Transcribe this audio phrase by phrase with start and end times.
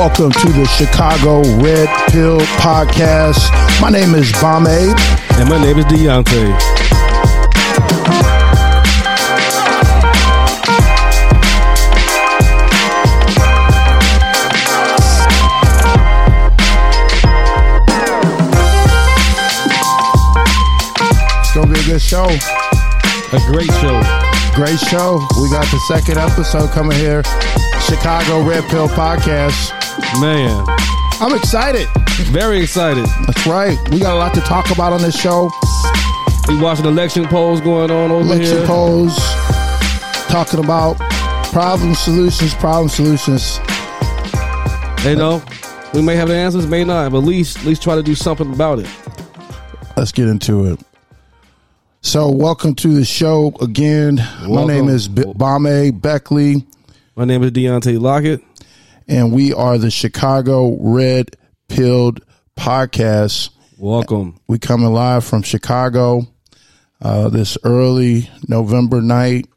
[0.00, 3.50] Welcome to the Chicago Red Pill Podcast.
[3.82, 4.66] My name is Bombe.
[4.66, 6.56] And my name is Deontay.
[21.40, 22.24] It's gonna be a good show.
[22.24, 24.00] A great show.
[24.54, 25.20] Great show.
[25.38, 27.22] We got the second episode coming here.
[27.82, 29.79] Chicago Red Pill Podcast.
[30.20, 30.64] Man,
[31.20, 31.88] I'm excited.
[32.30, 33.06] very excited.
[33.26, 33.76] That's right.
[33.90, 35.50] We got a lot to talk about on this show.
[36.48, 38.66] We watching election polls going on over Election here.
[38.66, 39.16] polls.
[40.28, 40.98] Talking about
[41.52, 43.58] problem solutions, problem solutions.
[45.00, 45.42] Hey, know,
[45.94, 48.14] we may have the answers, may not, but at least at least try to do
[48.14, 48.88] something about it.
[49.96, 50.80] Let's get into it.
[52.02, 54.16] So, welcome to the show again.
[54.48, 56.64] My name is B- Bombe Beckley,
[57.16, 58.40] My name is Deontay Lockett.
[59.10, 61.36] And we are the Chicago Red
[61.68, 62.24] Pilled
[62.56, 63.50] Podcast.
[63.76, 64.38] Welcome.
[64.46, 66.28] We coming live from Chicago
[67.02, 69.48] uh, this early November night,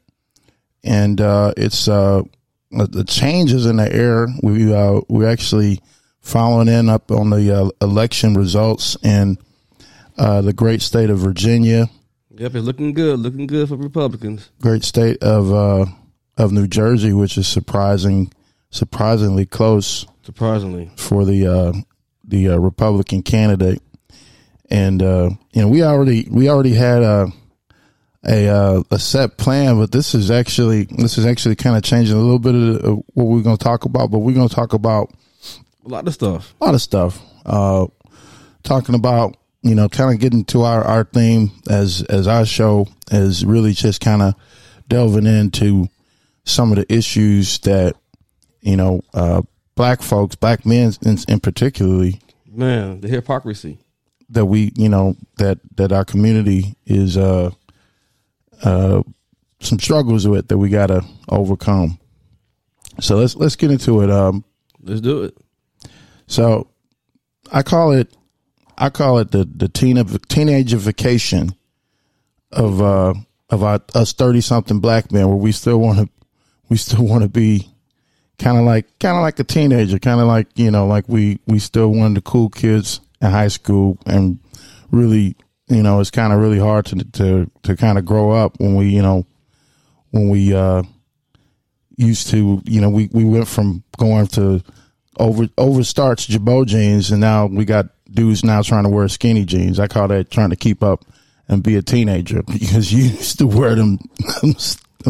[0.82, 2.22] and uh, it's uh,
[2.72, 4.26] the changes in the air.
[4.42, 5.80] We uh, we're actually
[6.20, 9.38] following in up on the uh, election results in
[10.18, 11.88] uh, the great state of Virginia.
[12.30, 13.20] Yep, it's looking good.
[13.20, 14.50] Looking good for Republicans.
[14.60, 15.86] great state of uh,
[16.36, 18.32] of New Jersey, which is surprising,
[18.74, 20.90] surprisingly close Surprisingly.
[20.96, 21.72] for the uh,
[22.24, 23.80] the uh, Republican candidate.
[24.70, 27.28] And uh, you know, we already we already had a
[28.26, 32.16] a uh, a set plan, but this is actually this is actually kind of changing
[32.16, 34.10] a little bit of, of what we're going to talk about.
[34.10, 35.12] But we're going to talk about
[35.84, 36.54] A lot of stuff.
[36.60, 37.20] a lot of stuff.
[37.46, 37.86] Uh,
[38.62, 42.86] talking about you know, kind of getting to our our theme as as our show
[43.10, 44.34] is really just kind of
[44.88, 45.86] delving into
[46.44, 47.94] some of the issues that
[48.64, 49.42] you know uh,
[49.76, 53.78] black folks, black men in, in particularly Man, the hypocrisy.
[54.30, 57.50] that we you know that that our community is uh
[58.64, 59.02] uh
[59.60, 61.98] some struggles with that we got to overcome.
[63.00, 64.10] So let's let's get into it.
[64.10, 64.44] Um,
[64.82, 65.36] Let's do it.
[66.26, 66.68] So
[67.50, 68.14] I call it
[68.78, 71.56] I call it the the teen of teenagerification
[72.52, 73.14] of uh
[73.50, 76.08] of our us thirty something black men where we still want to
[76.68, 77.68] we still want to be
[78.38, 81.38] kind of like kind of like a teenager kind of like you know like we
[81.46, 84.38] we still one of the cool kids in high school and
[84.90, 85.36] really
[85.68, 88.74] you know it's kind of really hard to to to kind of grow up when
[88.74, 89.24] we you know
[90.10, 90.82] when we uh
[91.96, 94.62] used to you know we we went from going to
[95.18, 99.44] over over starched Girbaud jeans, and now we got dudes now trying to wear skinny
[99.44, 99.78] jeans.
[99.78, 101.04] I call that trying to keep up
[101.48, 103.98] and be a teenager because you used to wear them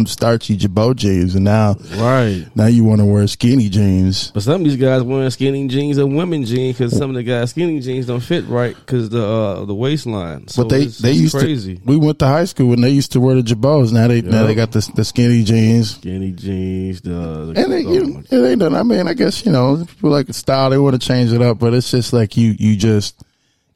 [0.07, 2.45] starchy Girbaud jeans, and now Right.
[2.57, 4.33] now you want to wear skinny jeans.
[4.33, 7.23] But some of these guys wearing skinny jeans and women jeans because some of the
[7.23, 10.49] guys' skinny jeans don't fit right because the uh, the waistline.
[10.49, 11.77] So But they it's, they it's used crazy.
[11.77, 11.83] to.
[11.85, 13.93] We went to high school and they used to wear the Girbauds.
[13.93, 15.95] Now they now they got the the skinny jeans.
[15.97, 17.01] skinny jeans.
[17.03, 18.75] The, the And they, you, it ain't done.
[18.75, 20.71] I mean, I guess you know people like the style.
[20.71, 23.23] They want to change it up, but it's just like you you just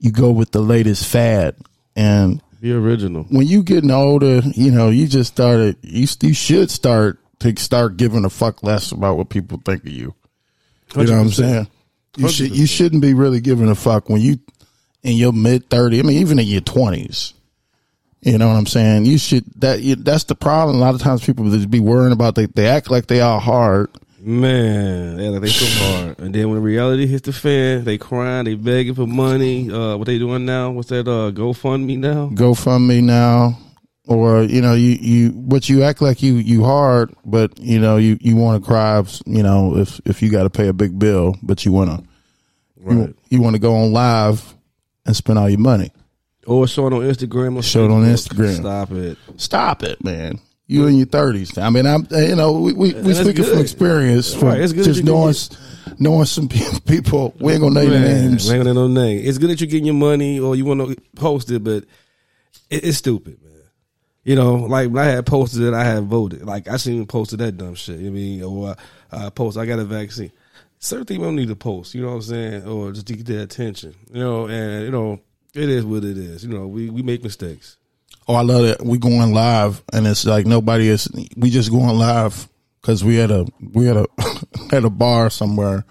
[0.01, 1.55] you go with the latest fad
[1.95, 3.25] and the original.
[3.25, 5.77] when you getting older, you know, you just started.
[5.83, 9.93] You you should start to start giving a fuck less about what people think of
[9.93, 10.15] you.
[10.97, 11.33] You know what I'm 100%.
[11.33, 11.69] saying?
[12.17, 14.39] You should you shouldn't be really giving a fuck when you
[15.03, 16.01] in your mid 30.
[16.01, 17.35] I mean, even in your 20s.
[18.21, 19.05] You know what I'm saying?
[19.05, 20.77] You should that you, that's the problem.
[20.77, 23.41] A lot of times people just be worrying about they they act like they are
[23.41, 23.91] hard.
[24.21, 28.45] Man, they like they so hard, and then when reality hits the fan, they crying,
[28.47, 29.71] they begging for money.
[29.71, 30.71] Uh, what they doing now?
[30.71, 31.07] What's that?
[31.07, 32.29] Uh, GoFundMe now?
[32.31, 33.57] GoFundMe now,
[34.07, 37.97] or you know, you you but you act like you you hard, but you know
[37.97, 40.99] you you want to cry, you know, if if you got to pay a big
[40.99, 42.05] bill, but you want to
[42.81, 42.95] Right.
[42.97, 44.55] you, you want to go on live
[45.07, 45.91] and spend all your money.
[46.47, 47.57] Or show it on Instagram.
[47.57, 48.37] Or Show it on Facebook.
[48.47, 48.57] Instagram.
[48.57, 49.19] Stop it.
[49.37, 50.39] Stop it, man.
[50.71, 51.57] You in your thirties.
[51.57, 54.85] I mean, I'm you know we we, we speaking from experience, from Right, it's good
[54.85, 55.35] just knowing
[55.99, 56.47] knowing some
[56.87, 57.35] people.
[57.41, 58.47] We ain't gonna name Man, names.
[58.47, 59.23] we ain't gonna know no name.
[59.25, 61.85] It's good that you're getting your money or you want to post it, but
[62.69, 63.63] it, it's stupid, man.
[64.25, 66.45] You know, like when I had posted it, I had voted.
[66.45, 67.99] Like I even posted that dumb shit.
[67.99, 68.77] You know I mean, or
[69.11, 70.33] I uh, post I got a vaccine.
[70.81, 71.95] Certain things we don't need to post.
[71.95, 72.69] You know what I'm saying?
[72.69, 73.95] Or just to get their attention.
[74.13, 75.19] You know, and you know
[75.55, 76.45] it is what it is.
[76.45, 77.78] You know, we we make mistakes.
[78.29, 78.83] Oh, I love it.
[78.85, 81.09] we going live, and it's like nobody is.
[81.37, 82.47] We just going live
[82.83, 84.07] because we had a we had a
[84.73, 85.85] at a bar somewhere.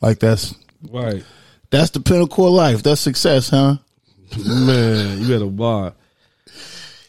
[0.00, 0.54] Like that's
[0.88, 1.24] Right.
[1.70, 2.82] that's the pinnacle of life.
[2.82, 3.76] That's success, huh?
[4.46, 5.94] Man, you had a bar.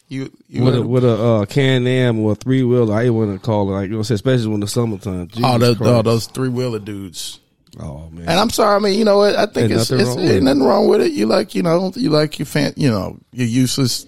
[0.08, 2.94] You you with a, a- with a uh, Can Am or a three wheeler.
[2.94, 5.28] I want to call it like you know, especially when the summertime.
[5.28, 7.40] Jesus oh, those, oh, those three wheeler dudes.
[7.80, 8.76] Oh man, And I'm sorry.
[8.76, 9.36] I mean, you know what?
[9.38, 11.12] I think Ain't it's, nothing it's wrong with nothing wrong with it.
[11.14, 14.06] You like, you know, you like your fan, you know, your useless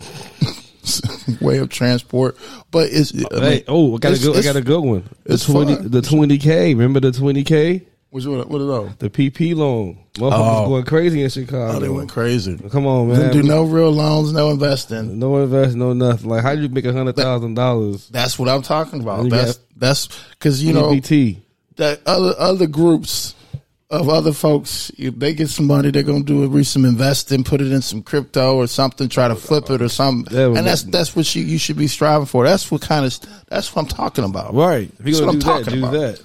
[1.40, 2.36] way of transport.
[2.70, 5.08] But it's, I hey, oh, I got a good, I got a good one.
[5.24, 5.90] The it's twenty, fun.
[5.90, 6.74] the twenty k.
[6.74, 8.38] Remember the twenty k, Which one?
[8.48, 8.96] What are those?
[8.96, 9.98] the PP loan.
[10.14, 10.68] Motherfuckers Oh.
[10.68, 11.76] going crazy in Chicago.
[11.76, 12.56] Oh, they went crazy.
[12.70, 13.32] Come on, Didn't man.
[13.32, 15.18] do no real loans, no investing.
[15.18, 16.30] No invest, no nothing.
[16.30, 18.08] Like, how did you make a hundred thousand dollars?
[18.08, 19.28] That's what I'm talking about.
[19.28, 21.38] That's got- that's because you know EBT.
[21.76, 23.34] that other other groups
[23.88, 27.60] of other folks, if they get some money, they're gonna do a some investing, put
[27.60, 30.34] it in some crypto or something, try to flip it or something.
[30.34, 32.44] That and that's that's what you you should be striving for.
[32.44, 33.16] That's what kind of
[33.48, 34.54] that's what I'm talking about.
[34.54, 34.90] Right.
[34.98, 35.92] If That's what I'm that, talking do about.
[35.92, 36.22] that.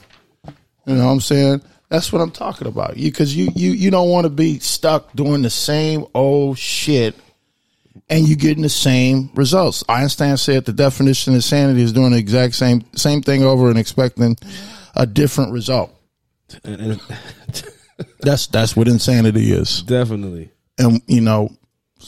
[0.87, 1.61] You know what I'm saying?
[1.89, 2.97] That's what I'm talking about.
[2.97, 7.15] You because you you you don't want to be stuck doing the same old shit
[8.09, 9.83] and you're getting the same results.
[9.87, 13.77] Einstein said the definition of insanity is doing the exact same same thing over and
[13.77, 14.35] expecting
[14.95, 15.95] a different result.
[16.63, 17.01] And, and
[18.21, 19.83] That's that's what insanity is.
[19.83, 20.51] definitely.
[20.77, 21.49] And you know,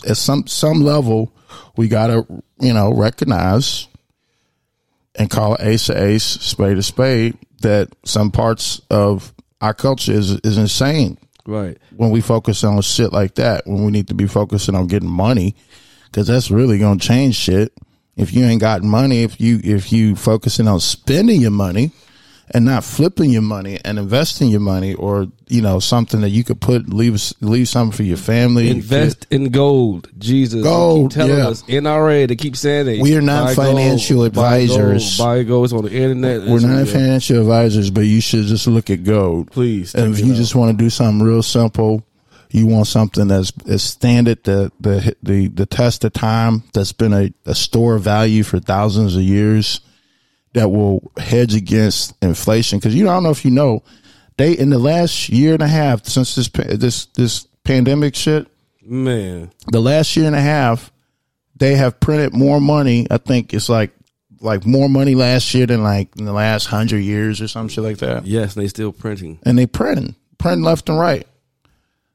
[0.07, 1.31] at some some level,
[1.77, 2.25] we gotta
[2.59, 3.87] you know recognize
[5.15, 7.37] and call ace a ace, spade a spade.
[7.61, 11.77] That some parts of our culture is is insane Right.
[11.95, 13.65] when we focus on shit like that.
[13.67, 15.55] When we need to be focusing on getting money,
[16.05, 17.71] because that's really gonna change shit.
[18.17, 21.91] If you ain't got money, if you if you focusing on spending your money
[22.51, 26.43] and not flipping your money and investing your money, or you know something that you
[26.43, 28.69] could put leave leave something for your family.
[28.69, 30.09] Invest in gold.
[30.17, 30.61] Jesus.
[30.63, 31.47] Gold, Keep telling yeah.
[31.47, 32.27] us NRA.
[32.27, 32.99] They keep saying that.
[32.99, 35.17] We are not Buy gold, financial buy advisors.
[35.17, 35.73] Gold, buy gold.
[35.73, 36.41] On the internet.
[36.47, 39.51] We're It's- not financial advisors, but you should just look at gold.
[39.51, 39.95] Please.
[39.95, 40.37] And if you out.
[40.37, 42.03] just want to do something real simple,
[42.51, 43.51] you want something that's
[43.81, 48.43] standard the the the the test of time that's been a, a store of value
[48.43, 49.79] for thousands of years
[50.53, 53.83] that will hedge against inflation because you know, I don't know if you know
[54.37, 58.47] they in the last year and a half since this this this pandemic shit
[58.85, 59.51] man.
[59.71, 60.91] the last year and a half
[61.55, 63.91] they have printed more money I think it's like
[64.41, 67.83] like more money last year than like in the last hundred years or some shit
[67.83, 69.39] like that Yes, they still printing.
[69.43, 71.25] and they printing, printing left and right.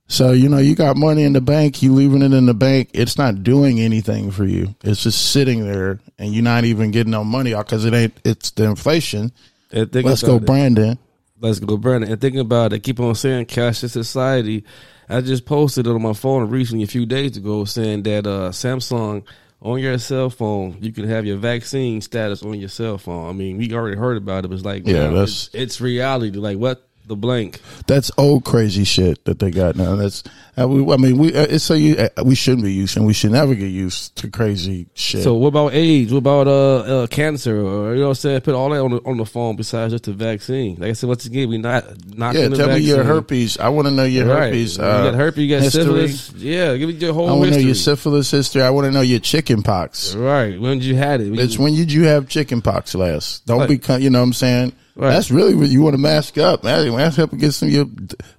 [0.09, 2.91] So you know, you got money in the bank, you leaving it in the bank.
[2.95, 4.75] It's not doing anything for you.
[4.83, 8.19] It's just sitting there, and you're not even getting no money out because it ain't.
[8.25, 9.33] It's the inflation.
[9.71, 10.47] Let's go, it.
[10.47, 10.99] Brandon.
[11.41, 12.11] Let's go, Brandon.
[12.11, 14.65] And thinking about it, keep on saying cashless society.
[15.11, 18.51] I just posted it on my phone recently a few days ago saying that uh,
[18.51, 19.25] Samsung
[19.61, 23.29] on your cell phone, you can have your vaccine status on your cell phone.
[23.29, 25.81] I mean, we already heard about it, but it's like, Yeah, wow, that's- it's, it's
[25.81, 26.39] reality.
[26.39, 27.61] Like, what the blank?
[27.87, 29.97] That's old crazy shit that they got now.
[29.97, 30.23] That's
[30.57, 33.13] uh, I mean, we uh, it's so you uh, we shouldn't be used, and we
[33.13, 35.23] should never get used to crazy shit.
[35.23, 36.13] So, what about AIDS?
[36.13, 37.61] What about uh, uh cancer?
[37.61, 39.93] Or you know, what I'm saying put all that on the on the phone besides
[39.93, 40.77] just the vaccine.
[40.77, 41.85] Like I said, once again, we not
[42.17, 42.89] not yeah, the tell me vaccine.
[42.89, 43.59] your herpes.
[43.59, 44.45] I want to know your Right.
[44.47, 44.77] herpes.
[44.77, 45.39] you Uh, got herpes.
[45.45, 45.83] You got history.
[46.09, 46.33] syphilis.
[46.37, 47.29] Yeah, give me your whole.
[47.29, 48.63] I want to know your syphilis history.
[48.63, 50.15] I want to know your chicken pox.
[50.15, 50.61] Right.
[50.61, 51.31] When did you had it?
[51.31, 53.47] When It's you- when did you have chicken pox last?
[53.47, 53.69] Don't Right.
[53.69, 54.73] become, you know what I'm saying?
[54.99, 55.11] Right.
[55.11, 56.65] That's really what you want to mask up.
[56.65, 57.87] Man, mask up and get some of your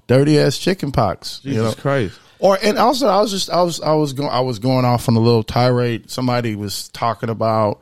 [0.08, 1.40] dirty ass chicken pox.
[1.40, 1.74] Jesus you know?
[1.74, 2.20] Christ.
[2.40, 5.08] Or and also I was just I was I was going I was going off
[5.08, 6.12] on a little tirade.
[6.12, 7.82] Somebody was talking about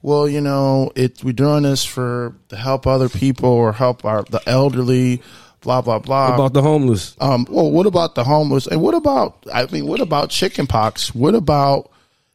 [0.00, 4.22] well, you know, it we're doing this for to help other people or help our
[4.24, 5.22] the elderly,
[5.62, 6.28] blah blah blah.
[6.28, 7.16] What about the homeless?
[7.20, 8.66] Um, well, what about the homeless?
[8.66, 11.14] And what about, I mean, what about chicken pox?
[11.14, 11.90] What about,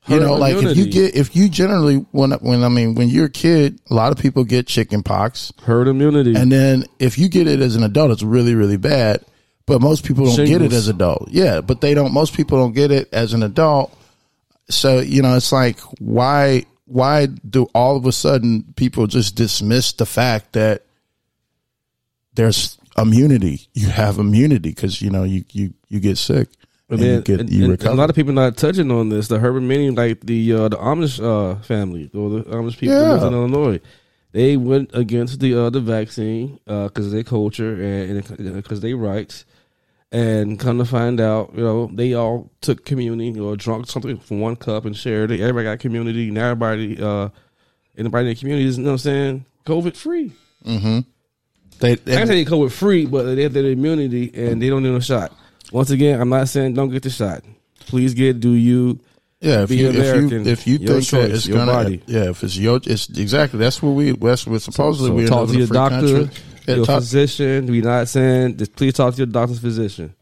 [0.10, 3.26] you know, like if you get, if you generally, when, when, I mean, when you're
[3.26, 5.54] a kid, a lot of people get chicken pox.
[5.64, 6.36] Herd immunity.
[6.36, 9.24] And then if you get it as an adult, it's really, really bad.
[9.66, 10.74] But most people don't get it Shingles.
[10.74, 11.30] as adult.
[11.30, 11.62] Yeah.
[11.62, 13.96] But they don't, most people don't get it as an adult.
[14.70, 19.94] So, you know, it's like, why, why do all of a sudden people just dismiss
[19.94, 20.84] the fact that
[22.34, 23.68] there's immunity.
[23.74, 26.48] You have immunity because you know you you you get sick
[26.90, 27.94] and, And then, you get and- you and recover.
[27.94, 29.28] a lot of people not touching on this.
[29.28, 33.28] The herd immunity, like the uh, the Amish uh, family or the Amish people Yeah.
[33.28, 33.80] in Illinois,
[34.32, 39.46] they went against the uh, the vaccine because of their culture and because they rights.
[40.12, 44.40] And come to find out, you know, they all took community or drunk something from
[44.40, 45.40] one cup and shared it.
[45.40, 47.30] Everybody got community, Now everybody, uh,
[47.96, 50.32] anybody in the community is, you know what I'm saying, COVID free.
[51.80, 54.82] they, I can say they COVID free, but they have their immunity and they don't
[54.82, 55.32] need a shot.
[55.72, 57.44] Once again, I'm not saying don't get the shot.
[57.82, 58.40] Please get.
[58.40, 59.00] Do you?
[59.40, 59.96] yeah, if be you if
[60.32, 62.02] you if you think choice, that it's your gonna body.
[62.08, 65.48] yeah if it's your it's exactly that's what we that's what supposedly So we talk
[65.50, 66.30] to your doctor,
[66.68, 67.68] Yeah, your talk- physician.
[67.68, 70.14] We not saying just please talk to your doctor's physician.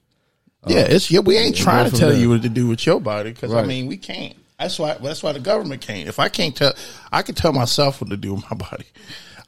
[0.63, 3.00] Uh, yeah, it's yeah, we ain't trying to tell you what to do with your
[3.01, 4.36] body because I mean we can't.
[4.60, 6.08] That's why that's why the government can't.
[6.08, 6.74] If I can't tell,
[7.12, 8.86] I can tell myself what to do with my body.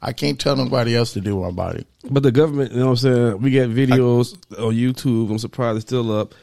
[0.02, 1.84] I can't tell nobody else to do my body.
[2.10, 3.42] But the government, you know what I'm saying?
[3.42, 5.30] We get videos on YouTube.
[5.30, 6.34] I'm surprised it's still up.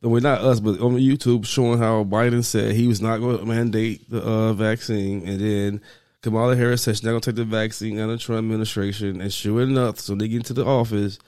[0.00, 3.46] We're not us, but on YouTube showing how Biden said he was not going to
[3.46, 5.26] mandate the uh, vaccine.
[5.26, 5.80] And then
[6.22, 9.20] Kamala Harris said she's not going to take the vaccine under the Trump administration.
[9.20, 11.18] And sure enough, so they get into the office,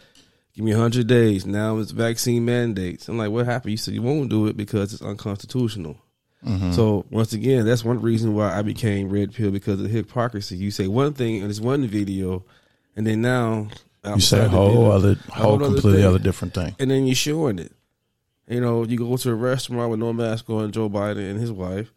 [0.54, 1.46] give me 100 days.
[1.46, 3.08] Now it's vaccine mandates.
[3.08, 3.72] I'm like, what happened?
[3.72, 5.96] You said you won't do it because it's unconstitutional.
[6.44, 6.73] Mm-hmm.
[6.73, 10.56] So once again, that's one reason why I became red pill because of the hypocrisy.
[10.56, 12.44] You say one thing in this one video,
[12.97, 13.68] and then now
[14.04, 17.14] you say a whole other, whole, whole completely other, other different thing, and then you're
[17.14, 17.73] showing it.
[18.49, 21.52] You know, you go to a restaurant with no mask on, Joe Biden and his
[21.52, 21.92] wife,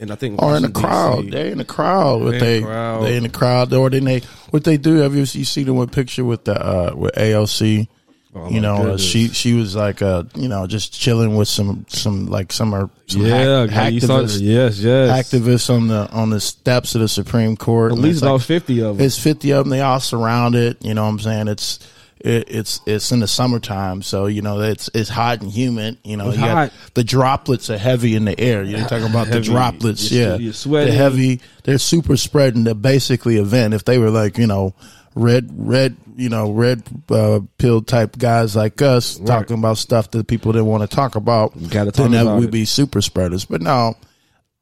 [0.00, 2.22] and I think or in the crowd, they're in the crowd.
[2.22, 4.20] What they they in the crowd, or then they
[4.50, 4.96] what they do?
[4.96, 7.88] Have you, you seen the one picture with the uh, with AOC?
[8.34, 11.84] Oh, you know, uh, she she was like, uh, you know, just chilling with some
[11.88, 16.40] some like some, are, some yeah, hack, activists, yes, yes, activists on the on the
[16.40, 17.92] steps of the Supreme Court.
[17.92, 19.04] At least about like, fifty of them.
[19.04, 19.70] It's fifty of them.
[19.70, 20.82] They all surround it.
[20.82, 21.48] You know what I'm saying?
[21.48, 21.78] It's
[22.20, 25.98] it, it's it's in the summertime, so you know it's it's hot and humid.
[26.02, 28.62] You know, you got, the droplets are heavy in the air.
[28.62, 29.40] You're talking about heavy.
[29.40, 30.36] the droplets, you're, yeah.
[30.36, 30.94] You're sweating.
[30.94, 31.40] They're heavy.
[31.64, 32.64] They're super spreading.
[32.64, 33.74] They're basically event.
[33.74, 34.74] If they were like you know
[35.14, 39.26] red red you know red uh, pill type guys like us right.
[39.26, 43.00] talking about stuff that people didn't want to talk about, then that would be super
[43.00, 43.44] spreaders.
[43.44, 43.96] But now,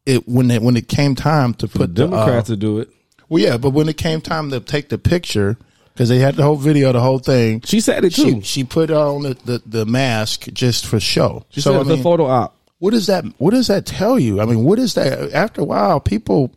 [0.07, 2.79] it when it when it came time to put the Democrats the, uh, to do
[2.81, 2.91] it.
[3.29, 5.57] Well, yeah, but when it came time to take the picture,
[5.93, 7.61] because they had the whole video, the whole thing.
[7.61, 8.41] She said it too.
[8.41, 11.45] She, she put on the, the, the, mask just for show.
[11.51, 12.57] She so, said I mean, the photo op.
[12.79, 13.25] What does that?
[13.39, 14.41] What does that tell you?
[14.41, 15.33] I mean, what is that?
[15.33, 16.53] After a while, people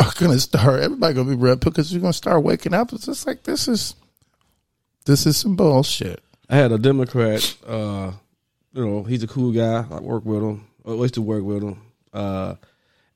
[0.00, 0.80] are gonna start.
[0.80, 2.92] Everybody gonna be red because you're gonna start waking up.
[2.92, 3.94] It's just like this is
[5.06, 6.22] this is some bullshit.
[6.48, 7.56] I had a Democrat.
[7.66, 8.12] Uh,
[8.72, 9.84] you know, he's a cool guy.
[9.90, 10.66] I work with him.
[10.86, 11.80] I to work with him.
[12.12, 12.56] Uh,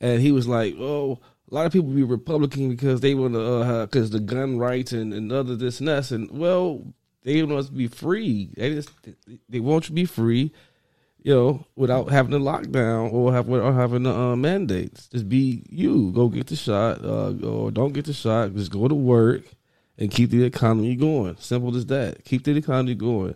[0.00, 1.18] and he was like, "Oh,
[1.50, 4.92] a lot of people be Republican because they want to, uh, because the gun rights
[4.92, 6.10] and, and other this and that.
[6.10, 6.82] And well,
[7.22, 8.50] they want us to be free.
[8.56, 8.90] They just
[9.48, 10.52] they want you to be free,
[11.22, 15.08] you know, without having a lockdown or have without having the uh, mandates.
[15.08, 16.12] Just be you.
[16.12, 18.54] Go get the shot, uh, or don't get the shot.
[18.54, 19.42] Just go to work
[19.98, 21.36] and keep the economy going.
[21.38, 22.24] Simple as that.
[22.24, 23.34] Keep the economy going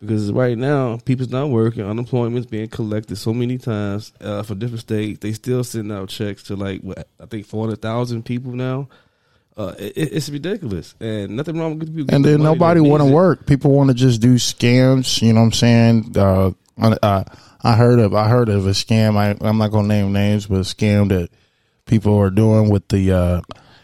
[0.00, 4.80] because right now people's not working, unemployment's being collected so many times uh, for different
[4.80, 5.20] states.
[5.20, 8.88] They still sending out checks to like what I think four hundred thousand people now.
[9.56, 12.14] Uh, it, it's ridiculous, and nothing wrong with people.
[12.14, 13.46] And then nobody want to work.
[13.46, 15.20] People want to just do scams.
[15.20, 16.12] You know what I'm saying?
[16.16, 17.24] Uh, uh,
[17.62, 19.16] I heard of I heard of a scam.
[19.16, 21.30] I, I'm not gonna name names, but a scam that
[21.86, 23.40] people are doing with the uh,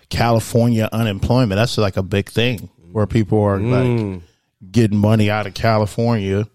[0.08, 1.56] California unemployment.
[1.56, 4.14] That's like a big thing where people are mm.
[4.14, 4.22] like
[4.70, 6.48] getting money out of California.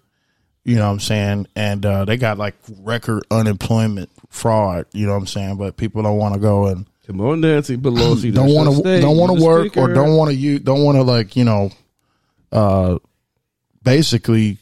[0.63, 1.47] You know what I'm saying?
[1.55, 4.85] And uh, they got like record unemployment fraud.
[4.93, 5.57] You know what I'm saying?
[5.57, 8.33] But people don't want to go and come on, Nancy Pelosi.
[8.33, 9.81] don't want to don't want to work speaker.
[9.81, 11.71] or don't want to you don't want to like you know,
[12.51, 12.97] uh,
[13.83, 14.57] basically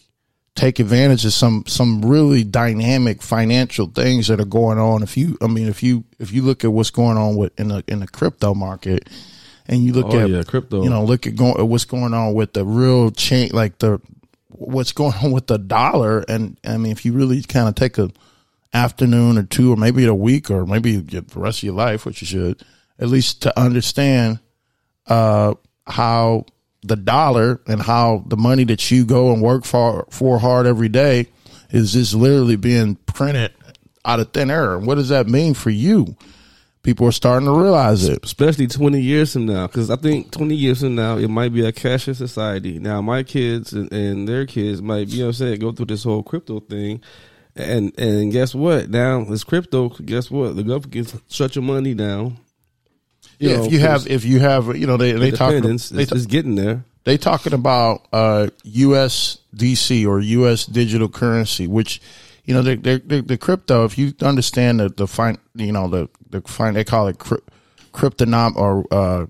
[0.59, 5.03] take advantage of some some really dynamic financial things that are going on.
[5.03, 7.69] If you, I mean, if you if you look at what's going on with in
[7.69, 9.09] the in the crypto market,
[9.67, 10.83] and you look oh, at yeah, crypto.
[10.83, 14.01] You know, look at going what's going on with the real change, like the
[14.49, 16.25] what's going on with the dollar.
[16.27, 18.11] And I mean, if you really kind of take a
[18.73, 22.21] afternoon or two, or maybe a week, or maybe the rest of your life, which
[22.21, 22.61] you should,
[22.99, 24.39] at least to understand
[25.07, 25.53] uh,
[25.87, 26.45] how
[26.83, 30.89] the dollar and how the money that you go and work for for hard every
[30.89, 31.27] day
[31.71, 33.53] is just literally being printed
[34.05, 34.79] out of thin air.
[34.79, 36.15] What does that mean for you?
[36.83, 38.23] people are starting to realize it.
[38.23, 39.67] Especially 20 years from now.
[39.67, 42.79] Because I think 20 years from now, it might be a cashless society.
[42.79, 45.87] Now, my kids and, and, their kids might, you know what I'm saying, go through
[45.87, 47.01] this whole crypto thing.
[47.55, 48.89] And and guess what?
[48.89, 50.55] Now, this crypto, guess what?
[50.55, 52.37] The government can shut your money down.
[53.39, 55.59] You yeah, know, if you have, if you have, you know, they they talk, they
[55.59, 56.83] it's, it's getting there.
[57.05, 60.65] They talking about uh, USDC or U.S.
[60.65, 62.01] digital currency, which
[62.49, 63.85] you know, the, the, the crypto.
[63.85, 67.49] If you understand the the fine, you know, the the fine, they call it crypt,
[67.93, 69.27] cryptonom or uh,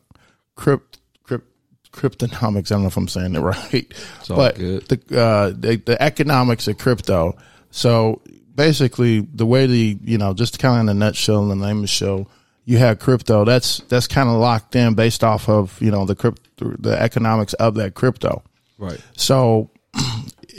[0.55, 1.45] crypt, crypt
[1.91, 2.71] cryptonomics.
[2.71, 3.93] I don't know if I'm saying it right,
[4.27, 4.87] but good.
[4.87, 7.37] the uh, the, the economics of crypto.
[7.71, 8.21] So
[8.55, 11.77] basically, the way the you know, just kind of in a nutshell, in the name
[11.77, 12.25] of the show,
[12.65, 13.45] you have crypto.
[13.45, 17.53] That's that's kind of locked in based off of you know the crypt, the economics
[17.53, 18.43] of that crypto.
[18.77, 18.99] Right.
[19.17, 19.71] So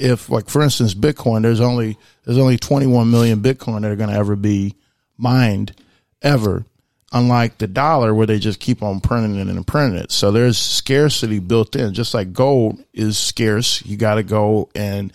[0.01, 4.11] if like for instance bitcoin there's only there's only 21 million bitcoin that are going
[4.11, 4.75] to ever be
[5.19, 5.75] mined
[6.23, 6.65] ever
[7.13, 10.57] unlike the dollar where they just keep on printing it and printing it so there's
[10.57, 15.13] scarcity built in just like gold is scarce you got to go and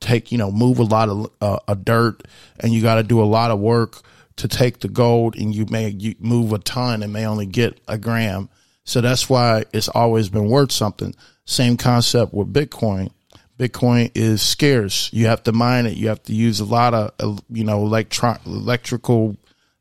[0.00, 2.22] take you know move a lot of uh, a dirt
[2.60, 4.02] and you got to do a lot of work
[4.36, 7.80] to take the gold and you may you move a ton and may only get
[7.88, 8.48] a gram
[8.84, 11.14] So that's why it's always been worth something.
[11.44, 13.10] Same concept with Bitcoin.
[13.58, 15.10] Bitcoin is scarce.
[15.12, 15.96] You have to mine it.
[15.96, 19.36] You have to use a lot of, uh, you know, electro- electrical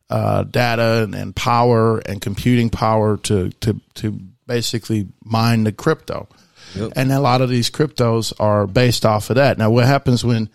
[0.09, 4.11] uh, data and, and power and computing power to, to, to
[4.45, 6.27] basically mine the crypto.
[6.75, 6.93] Yep.
[6.95, 9.57] And a lot of these cryptos are based off of that.
[9.57, 10.49] Now, what happens when,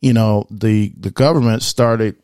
[0.00, 2.16] you know, the, the government started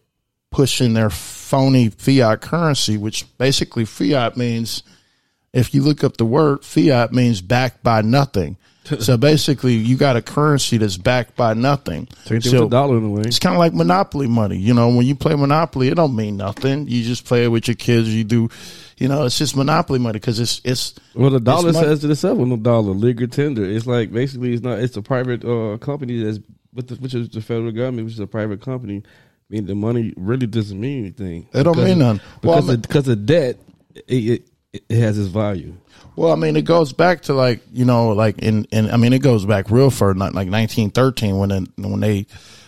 [0.53, 4.83] pushing their phony fiat currency, which basically fiat means,
[5.53, 8.57] if you look up the word, fiat means backed by nothing.
[8.99, 12.09] so basically, you got a currency that's backed by nothing.
[12.41, 13.23] So- dollar in a way.
[13.25, 14.57] it's kind of like Monopoly money.
[14.57, 16.89] You know, when you play Monopoly, it don't mean nothing.
[16.89, 18.13] You just play it with your kids.
[18.13, 18.49] You do,
[18.99, 22.11] you know, it's just Monopoly money because it's it's Well, the dollar It's says to
[22.11, 23.65] itself with no dollar, legal tender.
[23.65, 24.81] It's like basically it's not.
[24.81, 26.41] It's a private uh, company that's
[26.75, 29.03] with the, which is the federal government, which is a private company.
[29.53, 31.47] I mean, the money really doesn't mean anything.
[31.53, 32.21] It don't Because- mean nothing.
[32.43, 33.59] Well, because I mean- of, because of debt.
[34.09, 34.43] It,
[34.73, 35.75] it, it has its value.
[36.17, 39.13] Well, I mean, it goes back to like you know, like in, in I mean,
[39.13, 42.27] it goes back real far, not like 1913 when it, when they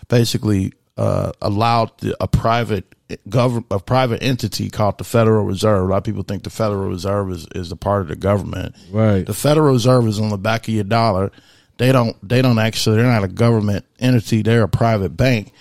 [0.08, 2.84] basically uh, allowed the, a private
[3.28, 5.84] government, a private entity called the Federal Reserve.
[5.84, 8.74] A lot of people think the Federal Reserve is, is a part of the government.
[8.90, 9.24] Right.
[9.24, 11.32] The Federal Reserve is on the back of your dollar.
[11.78, 12.16] They don't.
[12.26, 12.96] They don't actually.
[12.96, 14.42] They're not a government entity.
[14.42, 15.52] They're a private bank.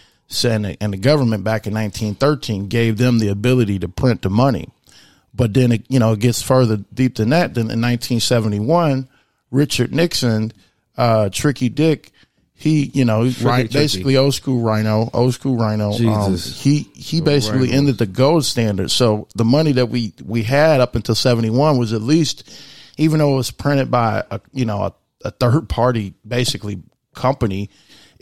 [0.44, 4.30] And, the, and the government back in 1913 gave them the ability to print the
[4.30, 4.70] money.
[5.34, 7.54] But then it, you know, it gets further deep than that.
[7.54, 9.08] Then in 1971,
[9.52, 10.54] Richard Nixon,
[10.98, 12.12] uh, Tricky Dick,
[12.56, 15.92] he, you know, right, basically old school rhino, old school rhino.
[15.92, 17.76] Um, he, he basically rhinos.
[17.76, 18.90] ended the gold standard.
[18.92, 22.50] So the money that we, we had up until 71 was at least,
[22.98, 24.94] even though it was printed by a, you know, a,
[25.26, 26.82] a third party, basically
[27.14, 27.70] company,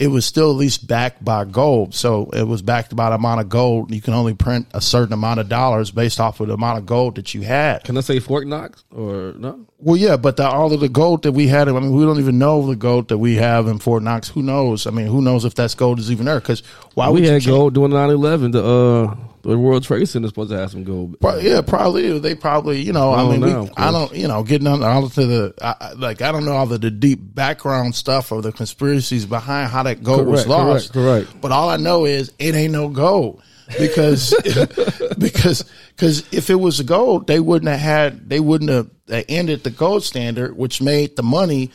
[0.01, 1.93] it was still at least backed by gold.
[1.93, 3.93] So it was backed by the amount of gold.
[3.93, 6.87] You can only print a certain amount of dollars based off of the amount of
[6.87, 7.83] gold that you had.
[7.83, 9.63] Can I say Fort Knox or no?
[9.77, 12.17] Well, yeah, but the, all of the gold that we had, I mean, we don't
[12.17, 14.27] even know the gold that we have in Fort Knox.
[14.27, 14.87] Who knows?
[14.87, 16.39] I mean, who knows if that's gold is even there?
[16.39, 16.61] Because
[16.95, 18.53] why we had gold during 9-11.
[18.53, 21.17] The uh, the World Trade Center is supposed to have some gold.
[21.41, 24.43] Yeah, probably they probably you know I, I mean know, of I don't you know
[24.43, 27.95] getting on all to the I, like I don't know all of the deep background
[27.95, 30.93] stuff or the conspiracies behind how that gold was lost.
[30.93, 31.41] correct, correct.
[31.41, 33.41] But all I know is it ain't no gold
[33.79, 34.33] because
[35.17, 35.63] because
[35.95, 38.89] because if it was gold they wouldn't have had they wouldn't have
[39.29, 41.71] ended the gold standard which made the money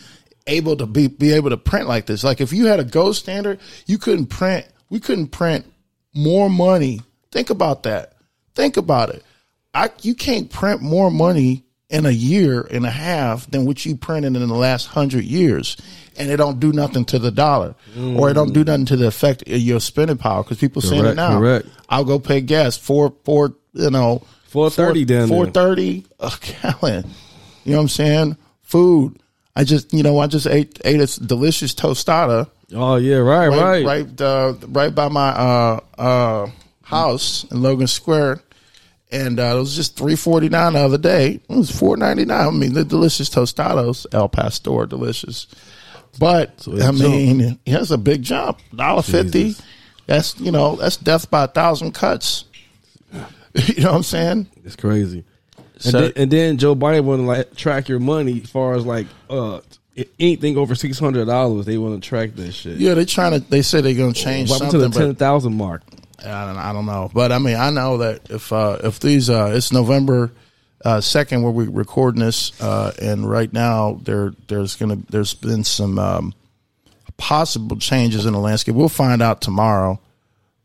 [0.46, 2.24] able to be be able to print like this.
[2.24, 5.66] Like if you had a gold standard, you couldn't print we couldn't print
[6.14, 7.00] more money.
[7.30, 8.14] Think about that.
[8.54, 9.24] Think about it.
[9.74, 13.96] I you can't print more money in a year and a half than what you
[13.96, 15.76] printed in the last hundred years,
[16.16, 19.06] and it don't do nothing to the dollar, or it don't do nothing to the
[19.06, 20.42] effect of your spending power.
[20.42, 21.38] Because people saying it Correct, now.
[21.38, 21.68] correct.
[21.88, 27.04] I'll go pay gas four four you know 4.30 then four thirty a gallon.
[27.64, 28.36] You know what I'm saying?
[28.62, 29.20] Food.
[29.54, 33.84] I just you know I just ate ate a delicious tostada Oh yeah, right, right
[33.84, 33.84] right.
[33.84, 36.50] right uh, right by my uh, uh,
[36.86, 38.42] house in Logan Square,
[39.10, 41.40] and uh, it was just three forty nine the other day.
[41.48, 42.46] It was four ninety nine.
[42.46, 45.48] I mean, the delicious tostados, El Pastor, delicious.
[46.18, 47.00] But it I jumped.
[47.00, 48.58] mean, yeah, it's a big jump.
[48.74, 49.54] Dollar fifty.
[50.06, 52.44] That's you know that's death by a thousand cuts.
[53.12, 54.46] you know what I'm saying?
[54.64, 55.24] It's crazy.
[55.84, 58.86] And, then, and then Joe Biden want to like track your money as far as
[58.86, 59.60] like uh
[60.18, 61.66] anything over six hundred dollars.
[61.66, 62.78] They want to track that shit.
[62.78, 63.40] Yeah, they trying to.
[63.40, 65.82] They say they're gonna change Up to the but ten thousand mark.
[66.26, 69.30] I don't, I don't know, but I mean, I know that if uh, if these
[69.30, 70.32] uh, it's November
[70.84, 75.64] uh, second where we're recording this, uh, and right now there there's gonna there's been
[75.64, 76.34] some um,
[77.16, 78.74] possible changes in the landscape.
[78.74, 80.00] We'll find out tomorrow.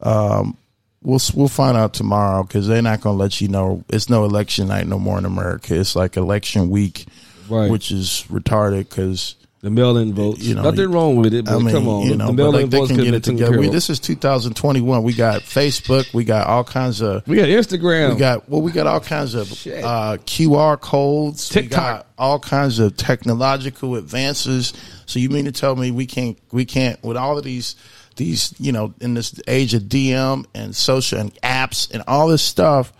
[0.02, 0.58] Um,
[1.04, 3.84] we'll we'll find out tomorrow because they're not gonna let you know.
[3.90, 5.80] It's no election night no more in America.
[5.80, 7.06] It's like election week,
[7.50, 7.70] Right.
[7.70, 9.36] which is retarded because.
[9.62, 10.40] The mail-in votes.
[10.42, 12.04] You know, Nothing wrong with it, but I mean, come on.
[12.04, 13.60] you the know, but mail-in like they votes can get it together.
[13.60, 15.04] We, this is 2021.
[15.04, 16.12] We got Facebook.
[16.16, 17.28] We got all kinds of.
[17.28, 18.14] We got Instagram.
[18.14, 21.54] We got well, we got all kinds of uh, QR codes.
[21.56, 24.74] We got all kinds of technological advances.
[25.06, 27.76] So you mean to tell me we can't we can't with all of these
[28.16, 32.42] these you know in this age of DM and social and apps and all this
[32.42, 32.92] stuff,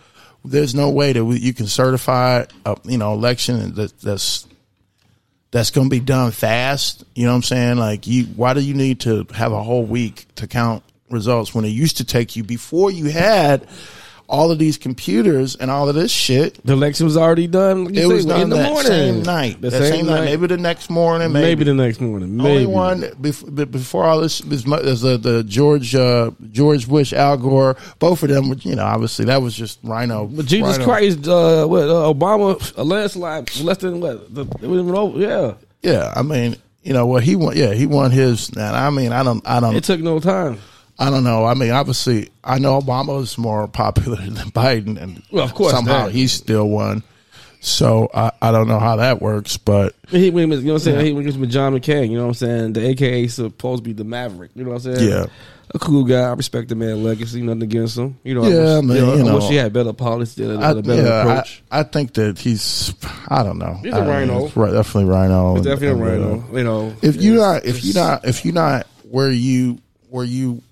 [0.44, 4.46] there's no way that we, you can certify a you know election that, that's
[5.52, 7.04] that's going to be done fast.
[7.14, 7.76] You know what I'm saying?
[7.76, 11.64] Like you, why do you need to have a whole week to count results when
[11.64, 13.68] it used to take you before you had
[14.28, 16.58] all of these computers and all of this shit.
[16.64, 17.84] The election was already done.
[17.86, 18.82] Like you It say, was done in the morning.
[18.84, 19.60] same night.
[19.60, 20.24] The that same, night.
[20.24, 21.32] Maybe the next morning.
[21.32, 22.36] Maybe, Maybe, the next morning.
[22.36, 22.48] Maybe.
[22.50, 27.76] only one bef- before all this is the, the George uh, George Bush, Al Gore.
[27.98, 30.26] Both of them, you know, obviously that was just Rhino.
[30.26, 30.84] But Jesus Rhino.
[30.90, 34.34] Christ, uh, what uh, Obama a landslide less than what?
[34.34, 35.18] The, it was even over.
[35.18, 37.56] Yeah, Yeah, I mean, you know what he won.
[37.56, 38.48] Yeah, he won his.
[38.50, 40.58] And I mean, I don't, I don't, it took no time.
[41.06, 41.44] I don't know.
[41.44, 45.72] I mean, obviously, I know Obama is more popular than Biden, and Well, of course,
[45.72, 46.12] somehow that.
[46.12, 47.02] he still won.
[47.64, 50.82] So I, I don't know how that works, but He went, with- you know what
[50.82, 51.06] I'm saying?
[51.06, 52.10] He went with John McCain.
[52.10, 52.72] You know what I'm saying?
[52.72, 54.50] The AKA supposed to be the Maverick.
[54.56, 55.08] You know what I'm saying?
[55.08, 55.26] Yeah.
[55.72, 56.22] a cool guy.
[56.22, 57.40] I respect the man legacy.
[57.40, 58.18] Nothing against him.
[58.24, 60.42] You know, Yeah, I wish, man, you know, you I wish he had better policy,
[60.44, 61.62] a, I, a better yeah, approach.
[61.70, 62.92] I, I think that he's.
[63.28, 63.74] I don't know.
[63.80, 64.48] He's a rhino.
[64.48, 65.54] Right, definitely rhino.
[65.54, 66.58] He's definitely and, uh, rhino.
[66.58, 69.78] You know, If you're not, if you're not, if you're not where you
[70.10, 70.62] where you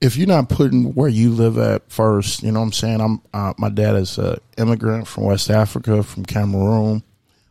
[0.00, 3.00] if you're not putting where you live at first, you know what I'm saying?
[3.00, 7.02] I'm uh, my dad is an immigrant from West Africa, from Cameroon.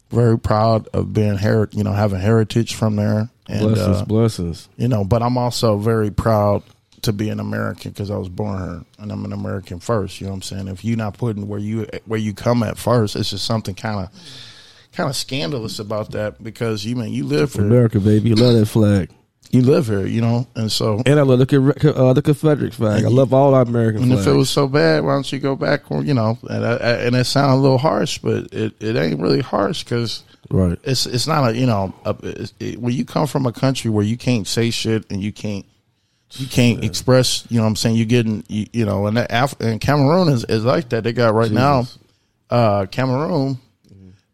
[0.09, 3.29] Very proud of being her, you know, having heritage from there.
[3.47, 4.05] And bless us, uh,
[4.39, 6.63] us, you know, but I'm also very proud
[7.03, 10.19] to be an American because I was born here and I'm an American first.
[10.19, 10.67] You know what I'm saying?
[10.67, 14.05] If you're not putting where you where you come at first, it's just something kind
[14.05, 14.12] of
[14.93, 18.65] kind of scandalous about that because you mean you live here, America, baby, love that
[18.65, 19.12] flag,
[19.52, 21.02] you live here, you know, and so.
[21.06, 23.04] and I love the Con- uh, the Confederate flag.
[23.04, 24.28] I love all our American And flags.
[24.28, 25.89] if it was so bad, why don't you go back?
[25.89, 28.95] Or you know, and I, I- and it sounds a little harsh, but it, it
[28.95, 32.15] ain't really harsh because right, it's it's not a you know a,
[32.60, 35.65] it, when you come from a country where you can't say shit and you can't
[36.34, 39.28] you can't express you know what I'm saying you're getting you, you know and that
[39.32, 41.88] Af- and Cameroon is, is like that they got right now
[42.52, 43.58] uh Cameroon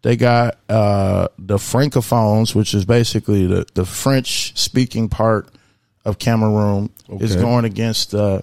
[0.05, 5.49] they got uh the francophones which is basically the the French speaking part
[6.05, 8.41] of Cameroon is going against uh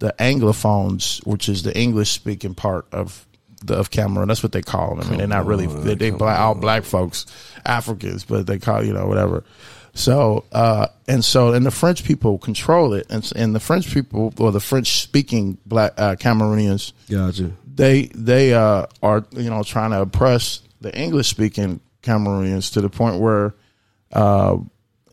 [0.00, 3.24] the anglophones which is the English speaking part of
[3.64, 4.28] the, of Cameroon.
[4.28, 5.06] That's what they call them.
[5.06, 7.24] I mean they're not really they, they black, all black folks
[7.64, 9.44] Africans but they call you know whatever.
[9.94, 14.34] So uh, and so and the French people control it, and and the French people
[14.38, 17.52] or the French speaking black uh, Cameroonians gotcha.
[17.64, 22.88] they they uh, are you know trying to oppress the English speaking Cameroonians to the
[22.88, 23.54] point where
[24.12, 24.56] uh,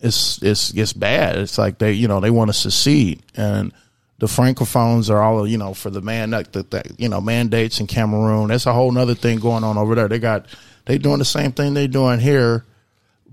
[0.00, 1.36] it's it's it's bad.
[1.36, 3.72] It's like they you know they want to secede and.
[4.16, 7.88] The francophones are all you know for the man that the, you know mandates in
[7.88, 8.48] Cameroon.
[8.48, 10.06] That's a whole other thing going on over there.
[10.06, 10.46] They got
[10.86, 12.64] they doing the same thing they're doing here,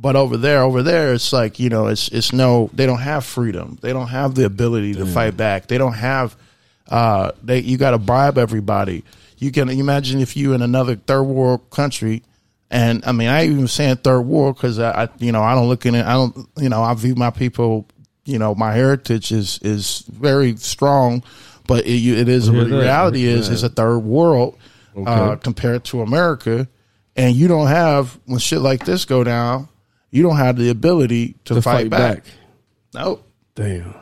[0.01, 3.23] but over there, over there, it's like you know, it's it's no, they don't have
[3.23, 3.77] freedom.
[3.82, 5.67] They don't have the ability to fight back.
[5.67, 6.36] They don't have.
[6.89, 9.04] Uh, they you got to bribe everybody.
[9.38, 12.23] You can imagine if you in another third world country,
[12.71, 15.67] and I mean, I even saying third world because I, I, you know, I don't
[15.67, 16.05] look in it.
[16.05, 17.88] I don't, you know, I view my people.
[18.25, 21.23] You know, my heritage is is very strong,
[21.67, 24.57] but it, it is the that- reality is it's a third world
[25.05, 26.67] uh, compared to America,
[27.15, 29.67] and you don't have when shit like this go down,
[30.12, 32.23] you don't have the ability to, To fight, fight back.
[32.23, 32.34] back.
[32.93, 33.27] Nope.
[33.55, 33.95] Damn.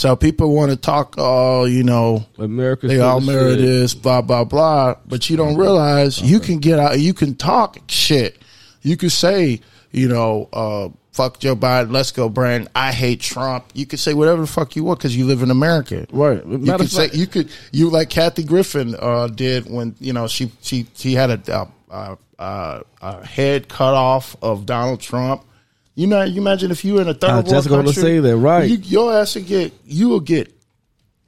[0.00, 2.86] So people want to talk, oh, you know, America.
[2.86, 4.94] they all merit this, blah blah blah.
[5.06, 8.38] But you don't realize you can get out, you can talk shit.
[8.80, 9.60] You can say,
[9.90, 12.70] you know, uh, fuck Joe Biden, let's go, Brandon.
[12.74, 13.66] I hate Trump.
[13.74, 16.06] You can say whatever the fuck you want because you live in America.
[16.10, 16.42] Right.
[16.46, 20.28] You Matter could say you could you like Kathy Griffin uh, did when you know
[20.28, 25.44] she she she had a, a, a, a head cut off of Donald Trump.
[25.94, 28.02] You know, you imagine if you were in a third I world just gonna country,
[28.02, 28.70] say that, right.
[28.70, 30.52] You, your ass will get you will get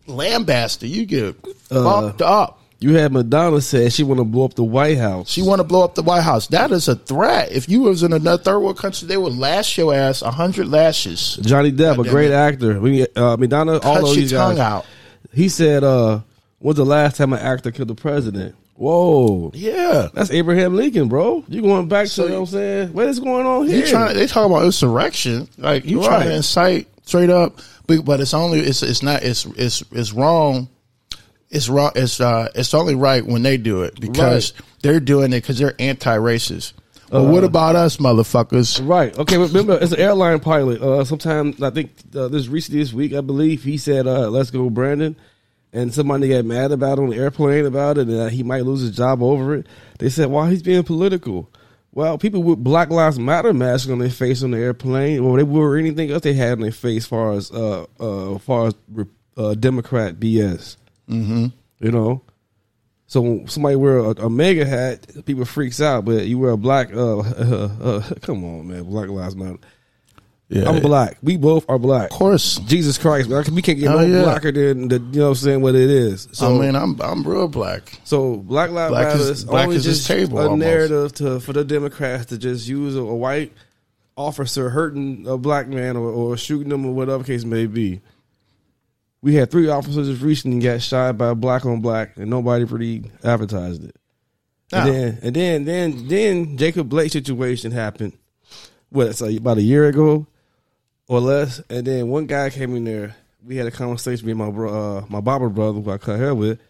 [0.06, 0.88] lambasted.
[0.88, 1.36] You get
[1.70, 2.58] Uh, fucked up.
[2.80, 5.30] You had Madonna said she want to blow up the White House.
[5.30, 6.48] She want to blow up the White House.
[6.48, 7.52] That is a threat.
[7.52, 10.66] If you was in another third world country, they would lash your ass a hundred
[10.66, 11.38] lashes.
[11.42, 12.34] Johnny Depp, a great it.
[12.34, 12.80] actor.
[12.80, 14.64] We uh, Madonna, all Cut of your these tongue guys.
[14.64, 14.86] out.
[15.32, 16.20] He said, uh,
[16.58, 20.08] "When's the last time an actor killed the president?" Whoa, Yeah.
[20.14, 21.44] that's Abraham Lincoln, bro.
[21.48, 22.92] You going back So to you know what I'm saying?
[22.92, 23.86] What is going on here?
[23.86, 24.16] trying?
[24.16, 25.48] They talk about insurrection.
[25.58, 29.44] Like you trying to incite straight up, but, but it's only it's it's not it's
[29.56, 30.68] it's it's wrong.
[31.50, 31.92] It's wrong.
[31.94, 35.74] It's uh it's only right when they do it because they're doing it because they're
[35.78, 36.72] anti-racist.
[37.10, 38.80] But what about us, motherfuckers?
[38.88, 39.16] Right.
[39.18, 39.36] Okay.
[39.36, 40.80] Remember, it's an airline pilot.
[40.80, 44.50] Uh, sometime I think uh, this recently this week, I believe he said, uh, "Let's
[44.50, 45.14] go, Brandon."
[45.72, 48.82] And somebody got mad about it on the airplane about it, and he might lose
[48.82, 49.66] his job over it.
[49.98, 51.50] They said, "Well, he's being political."
[51.94, 55.42] Well, people with Black Lives Matter masks on their face on the airplane, or they
[55.42, 58.74] wore anything else they had on their face, far as uh, uh, far as
[59.36, 60.76] uh, Democrat BS.
[61.08, 61.46] Mm-hmm.
[61.80, 62.22] You know,
[63.12, 66.06] so when somebody wear a, a MAGA hat, people freaks out.
[66.06, 69.58] But you wear a black, uh, uh, uh, come on, man, Black Lives Matter.
[70.52, 70.68] Yeah.
[70.68, 71.16] I'm black.
[71.22, 72.10] We both are black.
[72.10, 72.58] Of course.
[72.58, 73.42] Jesus Christ, man.
[73.54, 74.22] We can't get no yeah.
[74.22, 76.28] blacker than the, you know what I'm saying, what it is.
[76.32, 77.98] So, I mean, I'm I'm real black.
[78.04, 80.60] so Black Lives Black Matter is- black only is just table a almost.
[80.60, 83.52] narrative to for the Democrats to just use a, a white
[84.14, 88.02] officer hurting a black man or, or shooting them or whatever case may be.
[89.22, 92.66] We had three officers just recently got shot by a black on black, and nobody
[92.66, 93.96] pretty advertised it.
[94.70, 98.12] And then and then then then Jacob Blake situation happened.
[98.90, 100.26] What it's like about a year ago
[101.08, 101.60] or less.
[101.70, 103.16] And then one guy came in there.
[103.44, 106.34] We had a conversation with my bro, uh, my barber brother who I cut hair
[106.34, 106.60] with,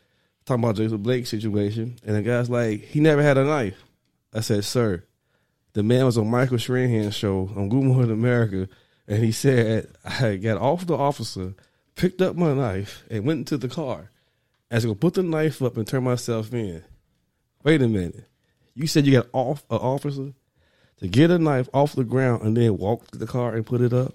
[0.44, 1.96] talking about Jason Blake situation.
[2.04, 3.82] And the guy's like, he never had a knife.
[4.32, 5.04] I said, sir,
[5.74, 8.68] the man was on Michael Strahan's show on Good Morning America,
[9.08, 11.54] and he said I got off the officer,
[11.94, 14.10] picked up my knife, and went into the car.
[14.70, 16.82] I was gonna put the knife up and turn myself in.
[17.62, 18.24] Wait a minute.
[18.74, 20.32] You said you got off an officer
[20.98, 23.80] to get a knife off the ground and then walk to the car and put
[23.80, 24.14] it up?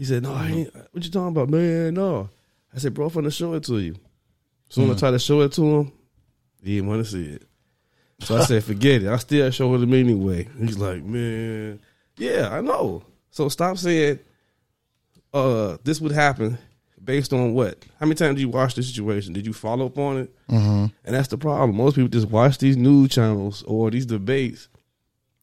[0.00, 1.92] He said, No, I ain't what you talking about, man?
[1.92, 2.30] No.
[2.74, 3.96] I said, bro, I'm gonna show it to you.
[4.70, 5.92] So when I tried to show it to him,
[6.62, 7.42] he didn't want to see it.
[8.20, 9.08] So I said, forget it.
[9.08, 10.48] I still show it to him anyway.
[10.58, 11.80] He's like, man,
[12.16, 13.02] yeah, I know.
[13.30, 14.20] So stop saying
[15.34, 16.56] uh this would happen
[17.04, 17.84] based on what?
[17.98, 19.34] How many times did you watch the situation?
[19.34, 20.34] Did you follow up on it?
[20.48, 20.86] Mm-hmm.
[21.04, 21.76] And that's the problem.
[21.76, 24.68] Most people just watch these news channels or these debates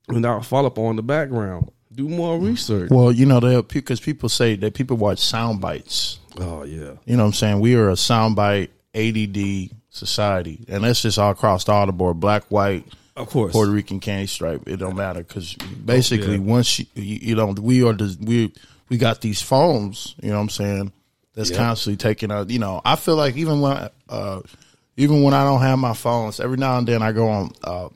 [0.08, 1.70] and not follow up on the background.
[1.98, 2.92] Do more research.
[2.92, 6.20] Well, you know, they because people say that people watch sound bites.
[6.38, 6.92] Oh yeah.
[7.06, 7.60] You know what I'm saying?
[7.60, 12.20] We are a sound soundbite ADD society, and that's just all across all the board:
[12.20, 13.52] black, white, Of course.
[13.52, 14.68] Puerto Rican, candy stripe.
[14.68, 16.42] It don't matter because basically, yeah.
[16.42, 18.54] once you, you you know we are the, we
[18.90, 20.14] we got these phones.
[20.22, 20.92] You know what I'm saying?
[21.34, 21.58] That's Yeah.
[21.58, 22.52] constantly taking out.
[22.52, 24.42] You know, I feel like even when uh,
[24.98, 27.90] even when I don't have my phones, every now and then I go on uh,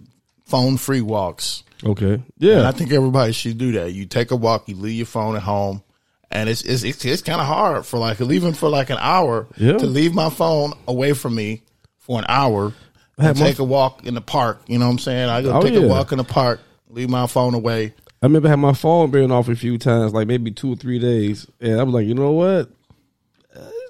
[0.45, 1.61] phone free walks.
[1.85, 2.13] Okay.
[2.13, 2.67] And Yeah.
[2.67, 3.93] I think everybody should do that.
[3.93, 5.81] You take a walk, you leave your phone at home,
[6.29, 9.47] and it's it's it's, it's kind of hard for like even for like an hour
[9.57, 9.73] Yeah.
[9.77, 11.63] to leave my phone away from me
[11.99, 12.73] for an hour
[13.17, 14.61] I had and my- take a walk in the park.
[14.67, 15.29] You know what I'm saying?
[15.29, 15.79] I go Oh, take yeah.
[15.81, 17.93] a walk in the park, leave my phone away.
[18.23, 20.99] I remember having my phone being off a few times, like maybe two or three
[20.99, 22.69] days, and I was like, you know what?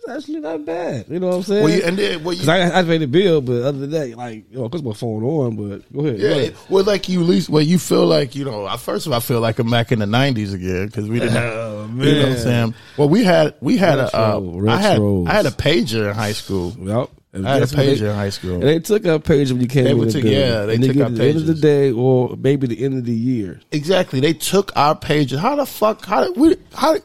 [0.03, 1.05] It's actually not bad.
[1.09, 1.63] You know what I'm saying?
[1.63, 3.91] Well, you, and then well, you, Because I, I paid the bill, but other than
[3.91, 5.55] that, like, you know, cause my phone on.
[5.55, 6.19] But go ahead.
[6.19, 6.55] go yeah, ahead.
[6.69, 8.65] well, like you at least well, you feel like you know.
[8.65, 11.19] I- First of all, I feel like I'm back in the '90s again because we
[11.19, 11.33] didn't.
[11.33, 12.73] Have, Oh, You know what I'm saying?
[12.97, 14.99] Well, we had we had a uh, I had.
[15.01, 16.75] I had a pager in high school.
[16.79, 17.09] Yep.
[17.33, 18.53] And I had a pager They- in high school.
[18.55, 20.97] And they took our page when you came They in would the yeah, they took
[20.97, 23.61] our to the end of the day or maybe the end of the year.
[23.71, 24.19] Exactly.
[24.19, 25.39] They took our pages.
[25.39, 26.03] How the fuck?
[26.03, 26.57] How did we?
[26.73, 26.97] How?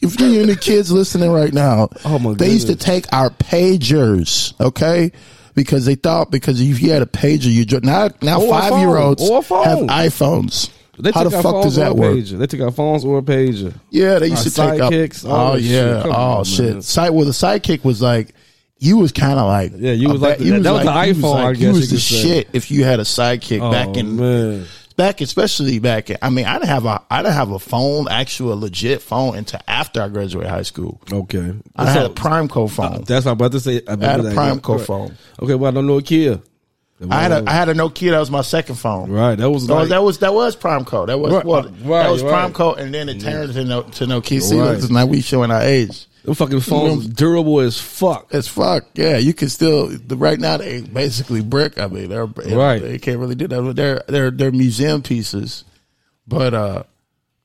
[0.00, 4.58] If you any kids listening right now, Oh, my they used to take our pagers,
[4.60, 5.12] okay?
[5.54, 8.78] Because they thought because if you had a pager, you dr- now now Or five
[8.80, 9.32] year olds phone.
[9.36, 9.64] Or a phone.
[9.64, 9.78] have
[10.12, 10.70] iPhones.
[10.98, 12.14] They How the fuck does that work?
[12.16, 12.38] Pager.
[12.38, 13.74] They took our phones or a pager.
[13.90, 16.02] Yeah, they used Our to take sidekicks, all Oh yeah.
[16.04, 16.60] Oh, shit.
[16.70, 16.84] Oh shit.
[16.84, 18.34] Side well, the sidekick was like.
[18.82, 21.14] You was kind of like Yeah, you was like ba- the- that was the you
[21.14, 24.16] iPhone, I you was you the shit if you had a sidekick Oh, back in
[24.16, 24.64] man.
[25.00, 26.10] Back, especially back.
[26.22, 29.60] I mean, I didn't have a, I didn't have a phone, actual legit phone until
[29.66, 31.00] after I graduated high school.
[31.10, 31.54] Okay.
[31.76, 33.04] I had a So- Primeco uh, phone.
[33.04, 33.80] That's what I'm about to say.
[33.88, 34.24] I, I had a.
[34.32, 34.86] Primeco Right.
[34.86, 35.16] phone.
[35.42, 36.40] Okay, well, I don't know a Kia.
[37.10, 38.10] I had a, I had a Nokia.
[38.10, 39.10] That was my second phone.
[39.10, 41.06] Right, that was No, like, that was that was Primeco.
[41.06, 42.52] That was Right, what uh, right, that was right.
[42.52, 44.42] Primeco, and then it turned to no, to Nokia.
[44.42, 44.90] See, Right.
[44.90, 46.06] now we showing our age.
[46.22, 48.32] Them fucking phones durable as fuck.
[48.34, 48.84] As fuck.
[48.94, 49.88] Yeah, you can still.
[49.88, 51.78] The, right now they basically brick.
[51.78, 52.80] I mean, they're Right.
[52.80, 53.74] They can't really do that.
[53.74, 55.64] They're they're they're museum pieces,
[56.26, 56.82] but uh,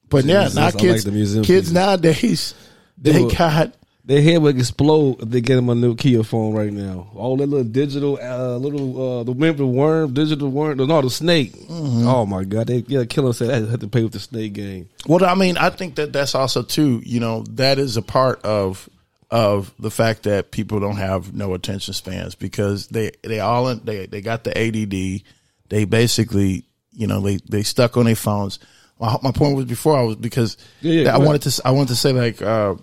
[0.10, 1.74] but yeah, now I like kids the kids pieces.
[1.74, 2.54] nowadays
[2.98, 3.74] they, They got
[4.08, 7.10] Their head would explode if they get them a Nokia phone right now.
[7.16, 11.54] All that little digital, uh, little uh, the remember worm, digital worm, no, the snake.
[11.54, 12.08] Mm-hmm.
[12.08, 14.90] Oh my god, they yeah, killer said I had to pay with the snake game.
[15.08, 17.02] Well, I mean, I think that that's also too.
[17.04, 18.88] You know, that is a part of
[19.32, 24.06] of the fact that people don't have no attention spans because they they all they
[24.06, 25.24] they got the ADD.
[25.70, 28.60] They basically, you know, they they stuck on their phones.
[29.00, 31.90] My, my point was before I was because Yeah, yeah, I wanted to I wanted
[31.90, 32.76] to say like uh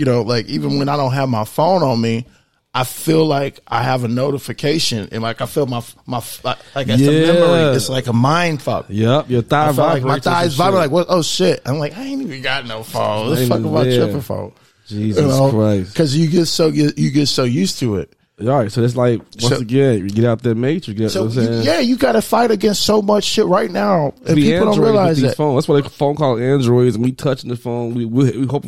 [0.00, 2.26] you know like even when I don't have my phone on me.
[2.72, 7.02] I feel like I have a notification, and like I feel my my like, it's
[7.02, 7.76] a memory.
[7.76, 8.86] It's like a mind fuck.
[8.88, 10.82] Yep, your thigh feel like my thighs vibrate.
[10.82, 11.06] Like what?
[11.08, 11.62] Oh shit!
[11.66, 13.30] I'm like I ain't even got no phone.
[13.30, 14.52] Let's fuck about tripping phone.
[14.86, 15.92] Jesus Christ.
[15.92, 18.12] Because you get so you, you get so used to it.
[18.40, 20.98] All right, so it's like once So- again, you get out that matrix.
[20.98, 24.36] Get So you- yeah, you got to fight against so much shit right now, and
[24.36, 25.36] people don't realize that.
[25.36, 25.56] Phones.
[25.56, 27.94] That's why they phone call androids, and we touching the phone.
[27.94, 28.64] We we, we hope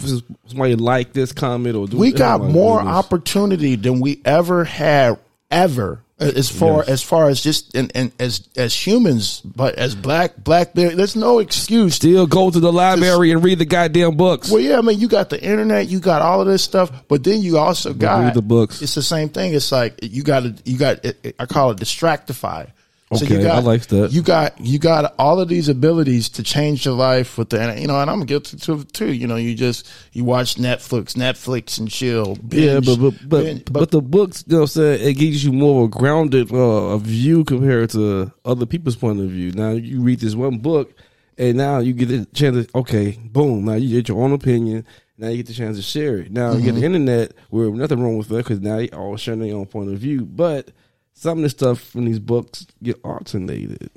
[0.47, 1.97] somebody like this comment or do.
[1.97, 5.19] We got more opportunity than we ever had
[5.51, 10.37] ever as far as far as just and, and as as humans, but as black
[10.37, 11.97] black there's no excuse.
[11.97, 14.51] Still go to the library and read the goddamn books.
[14.51, 17.25] Well, yeah, I mean, you got the internet, you got all of this stuff, but
[17.25, 18.83] then you also got read the books.
[18.83, 19.55] It's the same thing.
[19.55, 21.05] It's like you got to you got
[21.39, 22.71] I call it distractify.
[23.15, 24.13] So you Okay, got, I like that.
[24.13, 27.87] You got you got all of these abilities to change your life with the you
[27.87, 29.13] know, and I'm guilty to it too.
[29.13, 32.39] You know, you just you watch Netflix, Netflix and chill.
[32.51, 33.65] Yeah, but but but, binge.
[33.71, 36.53] but the books, you know, what I'm saying it gives you more of a grounded
[36.53, 39.53] uh, a view compared to other people's point of view.
[39.53, 40.95] Now you read this one book,
[41.37, 42.67] and now you get the chance.
[42.67, 43.67] To, okay, boom.
[43.67, 44.87] Now you get your own opinion.
[45.19, 46.33] Now you get the chance to share it.
[46.33, 49.41] Now you get the internet, where nothing wrong with that because now they all sharing
[49.41, 50.25] their own point of view.
[50.25, 50.71] But
[51.15, 53.91] some of the stuff from these books get alternated.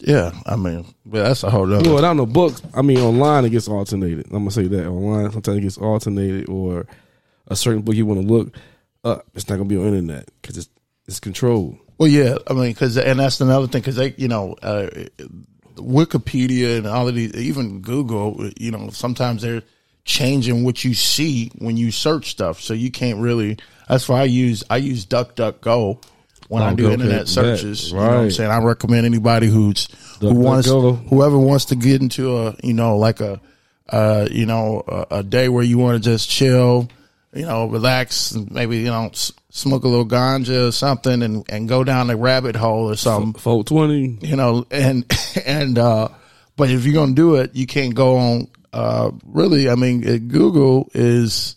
[0.00, 1.88] yeah, I mean, well, that's a whole other.
[1.88, 2.62] Well, not no books.
[2.74, 4.26] I mean, online it gets alternated.
[4.26, 6.86] I'm gonna say that online sometimes it gets alternated, or
[7.48, 8.56] a certain book you want to look
[9.04, 10.68] up, it's not gonna be on internet because it's
[11.06, 11.78] it's controlled.
[11.98, 14.88] Well, yeah, I mean, because and that's another thing because they, you know, uh,
[15.76, 19.62] Wikipedia and all of these, even Google, you know, sometimes they're
[20.04, 23.58] changing what you see when you search stuff, so you can't really.
[23.88, 26.02] That's why I use I use DuckDuckGo
[26.48, 27.90] when I do internet searches.
[27.90, 28.50] You know what I'm saying?
[28.50, 29.88] I recommend anybody who's
[30.20, 30.68] who wants
[31.08, 33.40] whoever wants to get into a you know like a
[33.90, 36.88] uh you know a, a day where you want to just chill
[37.34, 41.44] you know relax and maybe you know s- smoke a little ganja or something and
[41.50, 44.18] and go down the rabbit hole or something Four twenty.
[44.22, 45.04] you know and
[45.46, 46.08] and uh
[46.56, 50.90] but if you're gonna do it you can't go on uh really i mean google
[50.94, 51.54] is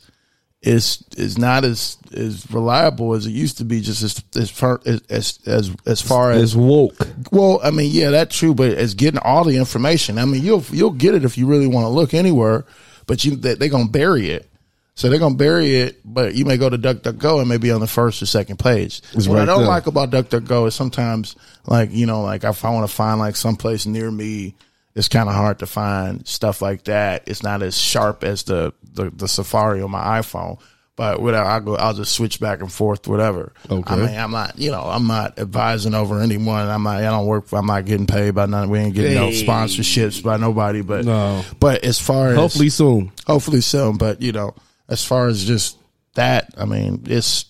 [0.62, 4.82] is is not as as reliable as it used to be just as as far
[4.86, 6.96] as as as, as far as It's woke.
[7.32, 10.18] well, I mean, yeah, that's true, but it's getting all the information.
[10.18, 12.66] I mean, you'll you'll get it if you really want to look anywhere,
[13.08, 14.50] but you they, they're gonna bury it.
[14.96, 17.88] So they're gonna bury it, but you may go to DuckDuckGo and maybe on the
[17.88, 19.02] first or second page.
[19.14, 19.68] what I don't there.
[19.70, 23.38] like about DuckDuckGo is sometimes, like you know, like if I want to find like
[23.38, 24.56] someplace near me,
[25.00, 27.24] it's kind of hard to find stuff like that.
[27.28, 30.60] It's not as sharp as the the, the Safari on my iPhone.
[30.96, 31.76] But whatever, I'll go.
[31.78, 33.54] I'll just switch back and forth, whatever.
[33.72, 33.94] Okay.
[33.94, 36.68] I mean, I'm not, you know, I'm not advising over anyone.
[36.68, 37.48] I'm not, I don't work.
[37.48, 38.70] For, I'm not getting paid by none.
[38.70, 40.82] We ain't getting no sponsorships by nobody.
[40.82, 41.46] But No.
[41.58, 43.14] but as far as Hopefully soon.
[43.26, 43.96] hopefully soon.
[43.96, 44.56] But you know,
[44.90, 45.78] as far as just
[46.16, 47.46] that, I mean, it's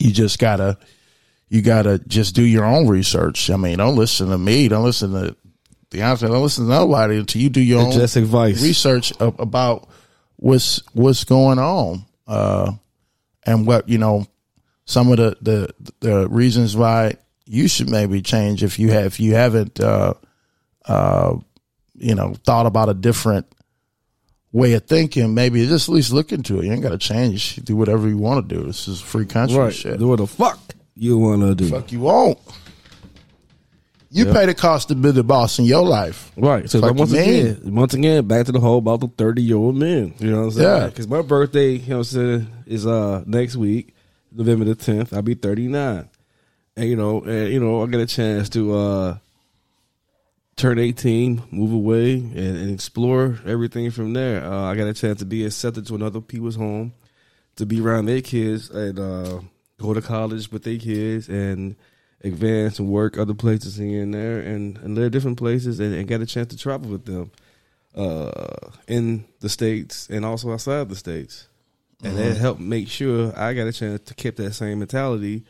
[0.00, 0.76] you just gotta
[1.48, 3.48] you gotta just do your own research.
[3.48, 4.66] I mean, don't listen to me.
[4.66, 5.36] Don't listen to
[5.90, 6.28] the answer.
[6.28, 8.62] Don't listen to nobody until you do your own Just advice.
[8.62, 9.88] research a- about
[10.36, 12.72] what's what's going on uh,
[13.44, 14.26] and what you know
[14.84, 17.14] some of the, the the reasons why
[17.46, 20.14] you should maybe change if you have if you haven't uh,
[20.86, 21.36] uh,
[21.94, 23.46] you know thought about a different
[24.52, 27.56] way of thinking maybe just at least look into it you ain't got to change
[27.56, 29.74] do whatever you want to do this is free country Right.
[29.74, 30.58] shit Do what the fuck
[30.96, 31.68] you wanna do.
[31.68, 32.38] fuck you won't
[34.10, 36.68] you pay the cost to be the boss in your life Right.
[36.70, 39.76] So Fuck once again, once again, back to the whole about the thirty year old
[39.76, 40.14] men.
[40.18, 40.80] You know what I'm saying?
[40.82, 40.86] Yeah.
[40.86, 43.94] Because my birthday, you know what I'm saying, is uh next week,
[44.32, 45.12] November the tenth.
[45.12, 46.08] I'll be thirty nine.
[46.76, 49.18] And you know, and you know, I get a chance to uh
[50.56, 54.44] turn eighteen, move away and, and explore everything from there.
[54.44, 56.92] Uh, I got a chance to be accepted to another people's home,
[57.56, 59.40] to be around their kids and uh
[59.80, 61.76] go to college with their kids and
[62.24, 66.08] advance and work other places here and there and, and live different places and, and
[66.08, 67.30] get a chance to travel with them
[67.94, 71.48] uh, in the states and also outside the states.
[72.02, 75.44] And that helped make sure I got a chance to keep that same mentality,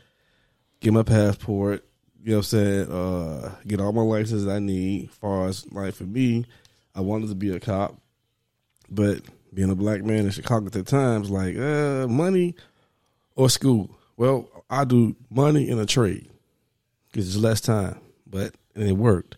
[0.79, 1.85] get my passport,
[2.23, 5.09] you know what I'm saying, uh, get all my licenses I need.
[5.09, 6.45] As far as like for me,
[6.95, 7.99] I wanted to be a cop,
[8.89, 9.21] but
[9.53, 12.55] being a black man in Chicago at the times, like uh, money
[13.35, 13.95] or school.
[14.17, 16.29] Well, I do money in a trade
[17.11, 19.37] because it's less time, but and it worked.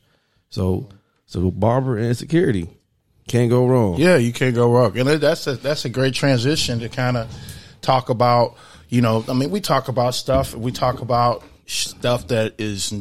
[0.50, 0.90] So,
[1.26, 2.70] so barber and security
[3.28, 4.00] can't go wrong.
[4.00, 7.34] Yeah, you can't go wrong, and that's a that's a great transition to kind of
[7.82, 8.56] talk about.
[8.90, 10.54] You know, I mean, we talk about stuff.
[10.54, 12.94] We talk about stuff that is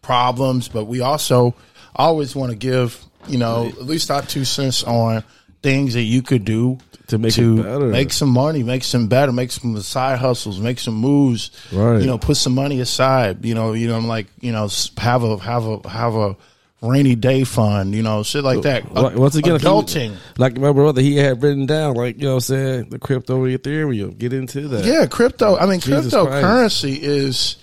[0.00, 1.54] problems, but we also
[1.94, 5.22] always want to give you know at least our two cents on
[5.62, 7.86] things that you could do To make to better.
[7.86, 11.50] make some money, make some better, make some side hustles, make some moves.
[11.72, 12.00] Right.
[12.00, 13.44] You know, put some money aside.
[13.44, 16.36] You know, you know, I'm like you know, have a have a have a
[16.82, 17.94] rainy day fund.
[17.94, 18.92] You know, shit like that.
[18.92, 20.16] Like, once again, like he- adulting.
[20.38, 23.44] Like my brother, he had written down, like, you know what I'm saying, the crypto
[23.46, 24.16] Ethereum.
[24.18, 24.84] Get into that.
[24.84, 25.56] Yeah, crypto.
[25.56, 27.56] I mean, Jesus cryptocurrency is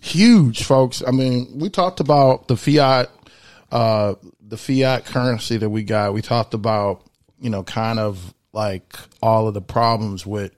[0.00, 1.02] huge, folks.
[1.06, 3.10] I mean, we talked about the fiat,
[3.72, 4.14] uh,
[4.46, 6.14] the fiat currency that we got.
[6.14, 7.02] We talked about,
[7.40, 10.54] you know, kind of like all of the problems with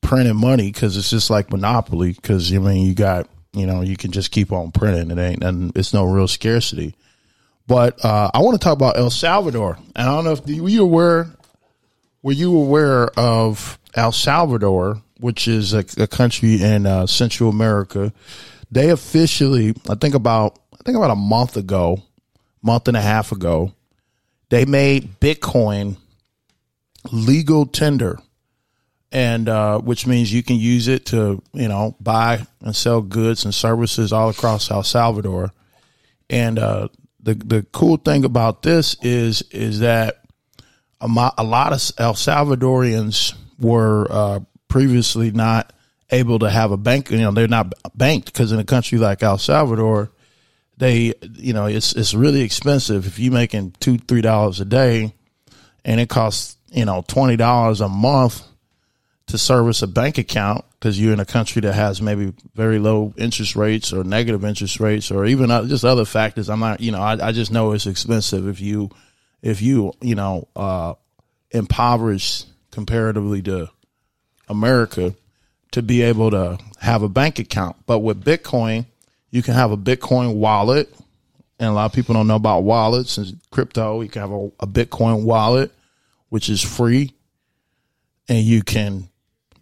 [0.00, 2.12] printing money because it's just like monopoly.
[2.12, 5.10] Because I mean, you got you know you can just keep on printing.
[5.10, 6.94] It ain't and it's no real scarcity.
[7.66, 10.68] But uh, I want to talk about El Salvador, and I don't know if were
[10.68, 11.28] you aware
[12.22, 18.12] were you aware of El Salvador, which is a, a country in uh, Central America?
[18.70, 22.02] They officially, I think about I think about a month ago,
[22.62, 23.72] month and a half ago,
[24.48, 25.96] they made Bitcoin
[27.10, 28.18] legal tender,
[29.12, 33.44] and uh, which means you can use it to you know buy and sell goods
[33.44, 35.52] and services all across El Salvador.
[36.28, 36.88] And uh,
[37.22, 40.24] the the cool thing about this is is that
[41.00, 45.72] a, a lot of El Salvadorians were uh, previously not
[46.10, 47.10] able to have a bank.
[47.10, 50.10] You know, they're not banked because in a country like El Salvador,
[50.76, 55.14] they you know it's it's really expensive if you're making two three dollars a day,
[55.84, 58.42] and it costs you know twenty dollars a month
[59.30, 63.12] to service a bank account because you're in a country that has maybe very low
[63.16, 66.48] interest rates or negative interest rates or even uh, just other factors.
[66.48, 68.90] I'm not, you know, I, I just know it's expensive if you,
[69.42, 70.94] if you, you know, uh,
[71.50, 73.68] impoverished comparatively to
[74.48, 75.14] America
[75.72, 77.76] to be able to have a bank account.
[77.86, 78.86] But with Bitcoin,
[79.30, 80.92] you can have a Bitcoin wallet.
[81.58, 84.00] And a lot of people don't know about wallets and crypto.
[84.00, 85.70] You can have a, a Bitcoin wallet,
[86.30, 87.14] which is free.
[88.28, 89.10] And you can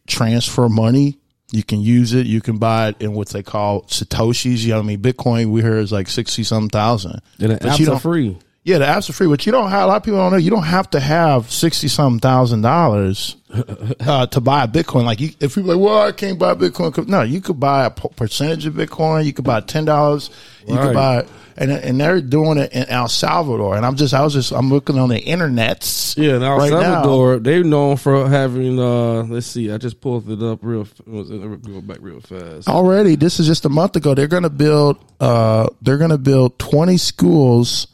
[0.06, 1.18] transfer money.
[1.50, 2.26] You can use it.
[2.26, 4.58] You can buy it in what they call satoshis.
[4.60, 5.00] You know what I mean?
[5.00, 7.22] Bitcoin we hear is like sixty some thousand.
[7.40, 8.38] And the apps are free.
[8.64, 10.36] Yeah, the apps are free, but you don't have a lot of people don't know.
[10.36, 13.36] You don't have to have sixty some thousand dollars
[14.00, 15.04] uh, to buy a Bitcoin.
[15.04, 17.08] Like you, if people are like, well, I can't buy Bitcoin.
[17.08, 19.24] No, you could buy a percentage of Bitcoin.
[19.24, 20.28] You could buy ten dollars.
[20.66, 20.82] You Right.
[20.88, 23.74] could buy, and and they're doing it in El Salvador.
[23.74, 26.14] And I'm just, I was just, I'm looking on the internets.
[26.18, 26.80] Yeah, in El right now.
[27.04, 28.78] Salvador, they're known for having.
[28.78, 30.86] uh Let's see, I just pulled it up real.
[31.06, 32.68] Go back real fast.
[32.68, 36.18] already this is just a month ago they're going to build uh they're going to
[36.18, 37.86] build 20 schools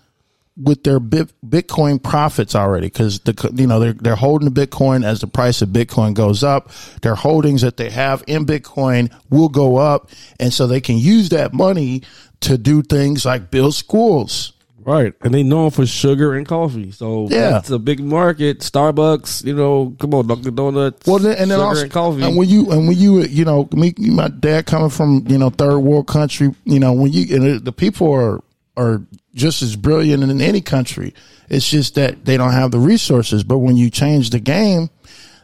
[0.56, 5.20] with their bitcoin profits already cuz the you know they're they're holding the bitcoin as
[5.20, 6.70] the price of bitcoin goes up
[7.02, 11.28] their holdings that they have in bitcoin will go up and so they can use
[11.30, 12.02] that money
[12.40, 14.52] to do things like build schools
[14.86, 16.90] Right, and they known for sugar and coffee.
[16.90, 17.52] So Yeah.
[17.52, 18.58] that's a big market.
[18.60, 21.06] Starbucks, you know, come on, Dunkin' Donuts.
[21.06, 22.22] Well, then, and then sugar also, and coffee.
[22.22, 25.48] and when you and when you you know me, my dad coming from you know
[25.48, 28.42] third world country, you know when you and the people are
[28.76, 29.00] are
[29.34, 31.14] just as brilliant in any country.
[31.48, 33.44] It's just that they don't have the resources.
[33.44, 34.88] But when you change the game,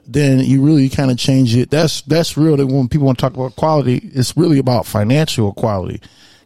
[0.07, 1.70] then you really kind of change it.
[1.70, 2.57] That's that's real.
[2.57, 6.01] That when people want to talk about quality, it's really about financial equality.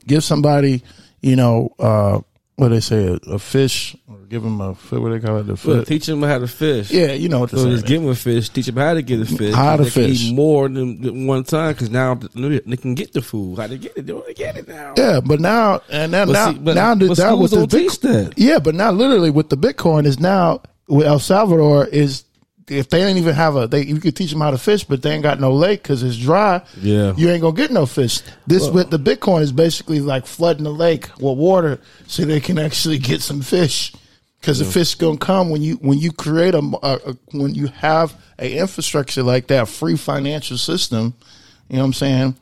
[0.06, 0.82] Give somebody,
[1.22, 2.20] you know, uh,
[2.56, 5.60] what they say, a, a fish, or give them a what they call it, the
[5.68, 5.88] Well, fish.
[5.88, 6.90] teach them how to fish.
[6.90, 8.48] Yeah, you know what to So just give them a fish.
[8.48, 9.54] Teach them how to get a fish.
[9.54, 10.22] How to fish.
[10.22, 13.58] eat more than, than one time because now they can get the food.
[13.58, 14.06] How to get it?
[14.06, 14.94] They want to get it now.
[14.96, 18.00] Yeah, but now and now But now, see, but- now but that with the Bitcoin-
[18.02, 18.34] that.
[18.36, 22.24] Yeah, but now literally with the Bitcoin is now with El Salvador is
[22.68, 25.02] if they ain't even have a they you could teach them how to fish, but
[25.02, 26.62] they ain't got no lake because it's dry.
[26.80, 27.14] Yeah.
[27.16, 28.20] you ain't gonna get no fish.
[28.46, 32.58] This with the Bitcoin is basically like flooding the lake with water so they can
[32.58, 33.92] actually get some fish.
[34.40, 37.68] Because the fish gonna come when you when you create a, a, a when you
[37.68, 41.14] have a infrastructure like that free financial system,
[41.68, 42.36] you know what I'm saying?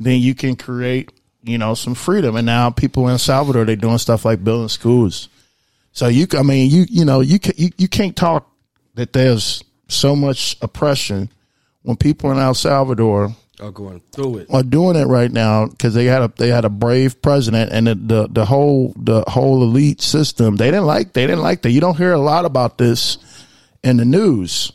[0.00, 1.12] Then you can create
[1.44, 2.34] you know some freedom.
[2.36, 5.28] And now people in Salvador they're doing stuff like building schools.
[5.92, 8.50] So you, I mean, you you know you can, you, you can't talk
[8.94, 11.30] that there's so much oppression
[11.82, 14.46] when people in El Salvador Are going through it.
[14.50, 17.86] are doing it right now because they had a they had a brave president and
[17.86, 21.70] the, the the whole the whole elite system they didn't like they didn't like that.
[21.70, 23.18] You don't hear a lot about this
[23.82, 24.72] in the news,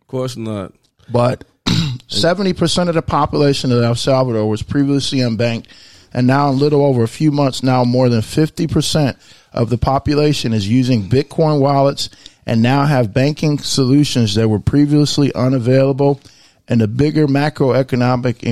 [0.00, 0.72] Of course not.
[1.10, 1.44] but
[2.08, 5.66] seventy percent of the population of El Salvador was previously unbanked,
[6.12, 9.16] and now in little over a few months, now more than fifty percent
[9.52, 12.08] of the population is using Bitcoin wallets
[12.46, 16.20] and now have banking solutions that were previously unavailable.
[16.68, 18.42] And the bigger macroeconomic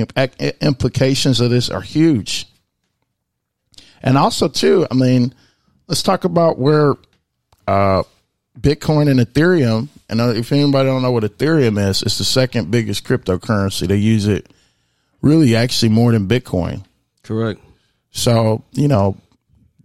[0.61, 2.45] implications of this are huge.
[4.03, 5.33] And also, too, I mean,
[5.87, 6.95] let's talk about where
[7.67, 8.03] uh,
[8.59, 9.87] Bitcoin and Ethereum.
[10.09, 13.87] And uh, if anybody don't know what Ethereum is, it's the second biggest cryptocurrency.
[13.87, 14.51] They use it
[15.21, 16.83] really actually more than Bitcoin.
[17.23, 17.61] Correct.
[18.11, 19.17] So you know,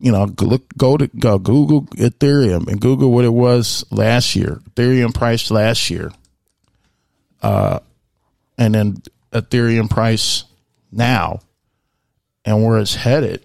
[0.07, 4.61] you know, look, go to go Google Ethereum and Google what it was last year.
[4.70, 6.12] Ethereum price last year,
[7.42, 7.80] uh,
[8.57, 9.02] and then
[9.32, 10.44] Ethereum price
[10.92, 11.40] now,
[12.44, 13.44] and where it's headed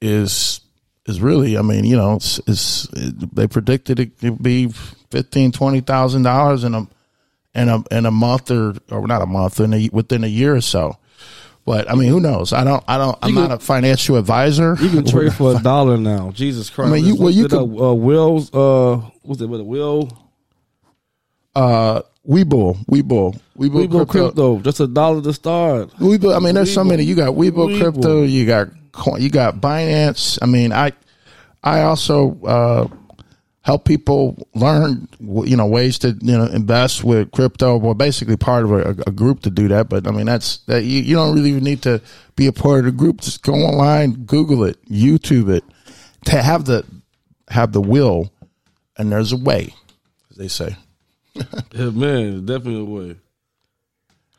[0.00, 0.60] is
[1.06, 1.58] is really.
[1.58, 4.68] I mean, you know, it's, it's it, they predicted it would be
[5.10, 6.86] fifteen twenty thousand dollars in a
[7.52, 10.54] in a in a month or or not a month in a, within a year
[10.54, 10.98] or so.
[11.66, 12.52] But I mean, who knows?
[12.52, 12.84] I don't.
[12.86, 13.16] I don't.
[13.22, 14.76] I'm You not can- a financial advisor.
[14.80, 16.30] You can trade for a dollar now.
[16.32, 16.90] Jesus Christ!
[16.90, 17.80] I mean, you- well, you could- up.
[17.80, 19.46] uh, Will's uh, what's it?
[19.46, 19.66] What it?
[19.66, 20.10] Will
[21.54, 24.04] uh, Webull, Webull, Webull, Webull crypto.
[24.06, 25.90] crypto just a dollar to start.
[25.98, 26.36] Webull.
[26.36, 27.02] I mean, there's so many.
[27.04, 27.80] You got Webull, Webull.
[27.80, 28.22] crypto.
[28.24, 29.20] You got coin.
[29.22, 30.38] You got Binance.
[30.42, 30.92] I mean, I,
[31.62, 32.88] I also uh,
[33.64, 37.76] help people learn, you know, ways to you know invest with crypto.
[37.76, 39.88] Well, basically part of a, a group to do that.
[39.88, 40.84] But I mean, that's that.
[40.84, 42.00] You, you don't really even need to
[42.36, 43.22] be a part of the group.
[43.22, 45.64] Just go online, Google it, YouTube it.
[46.26, 46.86] To have the
[47.48, 48.30] have the will,
[48.96, 49.74] and there's a way,
[50.30, 50.76] as they say.
[51.72, 53.16] Yeah, man, definitely a way.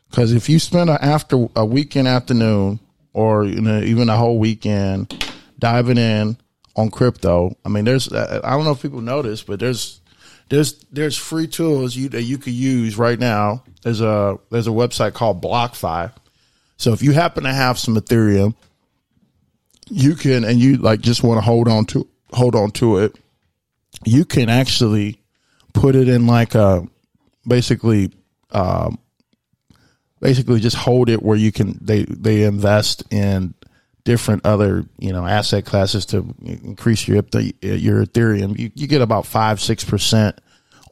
[0.08, 2.80] Because if you spend a after a weekend afternoon
[3.12, 5.12] or you know even a whole weekend
[5.58, 6.38] diving in
[6.76, 10.00] on crypto, I mean, there's I don't know if people know this, but there's
[10.48, 13.64] there's there's free tools you that you could use right now.
[13.82, 16.12] There's a there's a website called BlockFi.
[16.76, 18.54] So if you happen to have some Ethereum,
[19.88, 23.18] you can and you like just want to hold on to hold on to it.
[24.04, 25.20] You can actually
[25.72, 26.86] put it in like a
[27.46, 28.12] basically
[28.50, 28.98] um,
[30.20, 33.54] basically just hold it where you can they they invest in
[34.06, 37.16] different other you know asset classes to increase your
[37.60, 38.58] your Ethereum.
[38.58, 40.40] You, you get about five six percent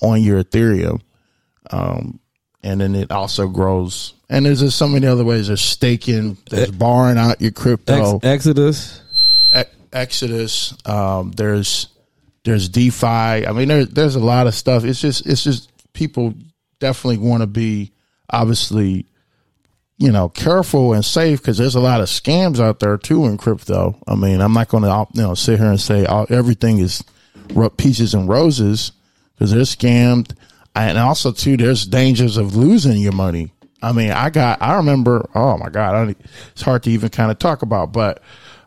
[0.02, 1.00] on your Ethereum,
[1.70, 2.20] um,
[2.62, 4.12] and then it also grows.
[4.28, 5.46] And there's just so many other ways.
[5.46, 6.36] There's staking.
[6.50, 8.16] There's borrowing out your crypto.
[8.16, 9.00] Ex- Exodus.
[9.56, 9.62] E-
[9.92, 10.74] Exodus.
[10.84, 11.88] Um, there's
[12.44, 13.06] there's DeFi.
[13.46, 14.84] I mean, there, there's a lot of stuff.
[14.84, 16.34] It's just it's just people
[16.80, 17.92] definitely want to be
[18.28, 19.06] obviously
[20.04, 23.38] you know careful and safe because there's a lot of scams out there too in
[23.38, 23.96] crypto.
[24.06, 27.02] I mean, I'm not going to you know sit here and say all, everything is
[27.78, 28.92] peaches and roses
[29.34, 30.36] because they're scammed,
[30.76, 33.52] and also too there's dangers of losing your money.
[33.82, 35.28] I mean, I got I remember.
[35.34, 36.16] Oh my god, I don't,
[36.52, 38.22] it's hard to even kind of talk about, but.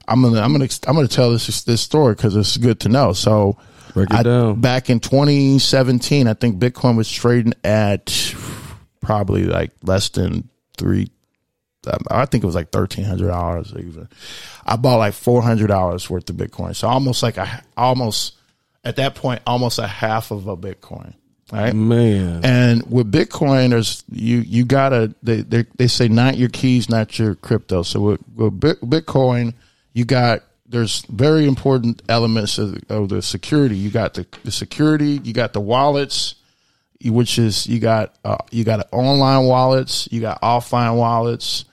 [0.10, 3.12] I'm gonna I'm gonna I'm gonna tell this this story because it's good to know.
[3.12, 3.58] So,
[4.10, 4.24] I-
[4.54, 8.34] back in 2017, I think Bitcoin was trading at
[9.02, 11.12] probably like less than three.
[12.10, 14.08] I think it was like thirteen hundred dollars even.
[14.66, 18.36] I bought like four hundred dollars worth of Bitcoin, so almost like a almost
[18.84, 21.14] at that point almost a half of a Bitcoin.
[21.52, 21.74] Right.
[21.74, 22.44] Man.
[22.44, 27.18] And with Bitcoin, there's you you gotta they they, they say not your keys, not
[27.18, 27.84] your crypto.
[27.84, 29.54] So with, with Bitcoin,
[29.94, 33.78] you got there's very important elements of, of the security.
[33.78, 36.36] You got the, the security, you got the wallets,
[37.04, 41.64] which is you got uh, you got online wallets, you got offline wallets,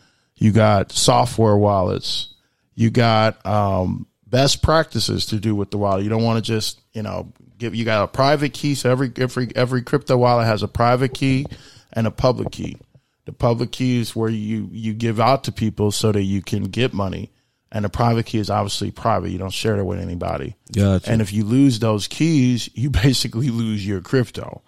[0.44, 2.28] you got software wallets,
[2.74, 6.04] you got um, best practices to do with the wallet.
[6.04, 8.74] You don't want to just you know give you got a private key.
[8.74, 11.46] So every every every crypto wallet has a private key
[11.94, 12.76] and a public key.
[13.24, 16.64] The public key is where you you give out to people so that you can
[16.64, 17.32] get money,
[17.72, 19.30] and the private key is obviously private.
[19.30, 20.56] You don't share it with anybody.
[20.72, 21.10] Gotcha.
[21.10, 24.60] And if you lose those keys, you basically lose your crypto.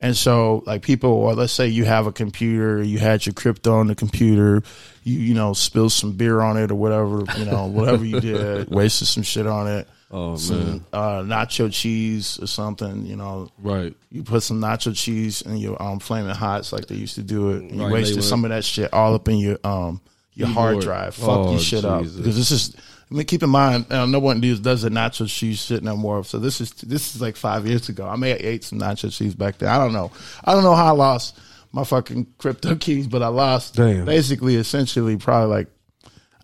[0.00, 3.74] And so, like people, or let's say you have a computer, you had your crypto
[3.74, 4.62] on the computer,
[5.08, 8.68] you you know spilled some beer on it or whatever, you know whatever you did,
[8.70, 10.84] wasted some shit on it, Oh some man.
[10.92, 13.50] uh, nacho cheese or something, you know.
[13.58, 13.94] Right.
[14.10, 17.50] You put some nacho cheese in your um, flaming hots like they used to do
[17.50, 17.62] it.
[17.62, 20.00] And you Right, wasted some of that shit all up in your um
[20.34, 21.14] your hard drive.
[21.14, 22.76] Fuck Oh, your shit up because this is.
[23.10, 25.96] I mean, keep in mind, uh, no one does, does the nacho cheese shit no
[25.96, 26.22] more.
[26.24, 28.06] So this is this is like five years ago.
[28.06, 29.70] I may have ate some nacho cheese back then.
[29.70, 30.10] I don't know.
[30.44, 31.38] I don't know how I lost
[31.72, 34.04] my fucking crypto keys, but I lost Damn.
[34.04, 35.68] basically, essentially, probably like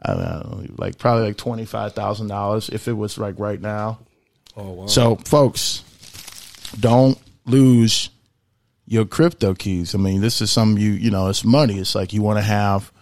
[0.02, 3.60] I don't know, like probably like twenty five thousand dollars if it was like right
[3.60, 3.98] now.
[4.56, 4.86] Oh wow.
[4.86, 5.82] So, folks,
[6.78, 8.10] don't lose
[8.86, 9.94] your crypto keys.
[9.94, 11.78] I mean, this is some you you know, it's money.
[11.78, 12.92] It's like you want to have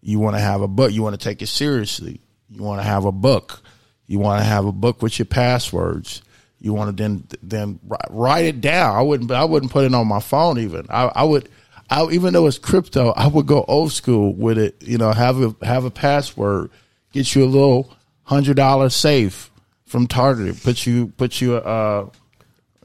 [0.00, 0.92] you want to have a book.
[0.92, 2.20] You want to take it seriously.
[2.48, 3.62] You want to have a book.
[4.06, 6.22] You want to have a book with your passwords.
[6.60, 7.80] You want to then then
[8.10, 8.96] write it down.
[8.96, 10.86] I wouldn't I wouldn't put it on my phone even.
[10.90, 11.48] I, I would.
[11.92, 14.76] I, even though it's crypto, I would go old school with it.
[14.80, 16.70] You know, have a have a password,
[17.12, 19.50] get you a little hundred dollar safe
[19.84, 20.62] from Target.
[20.62, 22.08] Put you put you uh,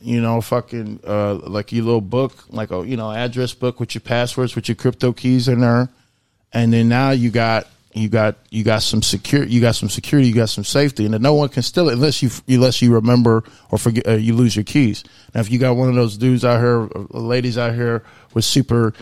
[0.02, 3.96] you know fucking uh, like your little book, like a you know address book with
[3.96, 5.88] your passwords, with your crypto keys in there,
[6.52, 7.66] and then now you got
[7.98, 11.20] you got you got some secure you got some security you got some safety and
[11.22, 14.56] no one can steal it unless you unless you remember or forget uh, you lose
[14.56, 17.74] your keys now if you got one of those dudes out here uh, ladies out
[17.74, 18.94] here with super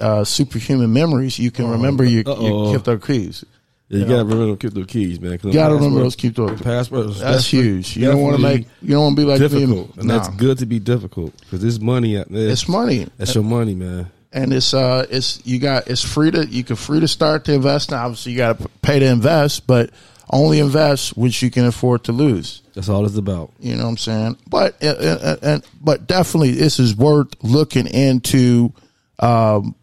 [0.00, 3.44] uh, superhuman memories you can remember your, your crypto keys
[3.88, 5.38] Yeah, you gotta remember crypto keys, man.
[5.42, 7.20] you gotta remember those crypto passwords.
[7.20, 9.48] that's huge you don't want to make you don't want to be like me.
[9.48, 10.18] difficult, and Nah.
[10.18, 12.16] that's good to be difficult because it's money.
[12.18, 12.48] out there.
[12.48, 14.10] it's money That's your money, man.
[14.34, 17.54] And it's uh it's you got it's free to you can free to start to
[17.54, 17.92] invest.
[17.92, 19.90] Now, obviously, you got to pay to invest, but
[20.30, 22.62] only invest which you can afford to lose.
[22.74, 23.52] That's all it's about.
[23.60, 24.38] You know what I'm saying?
[24.48, 28.72] But uh, uh, and but definitely, this is worth looking into.
[29.20, 29.76] Um,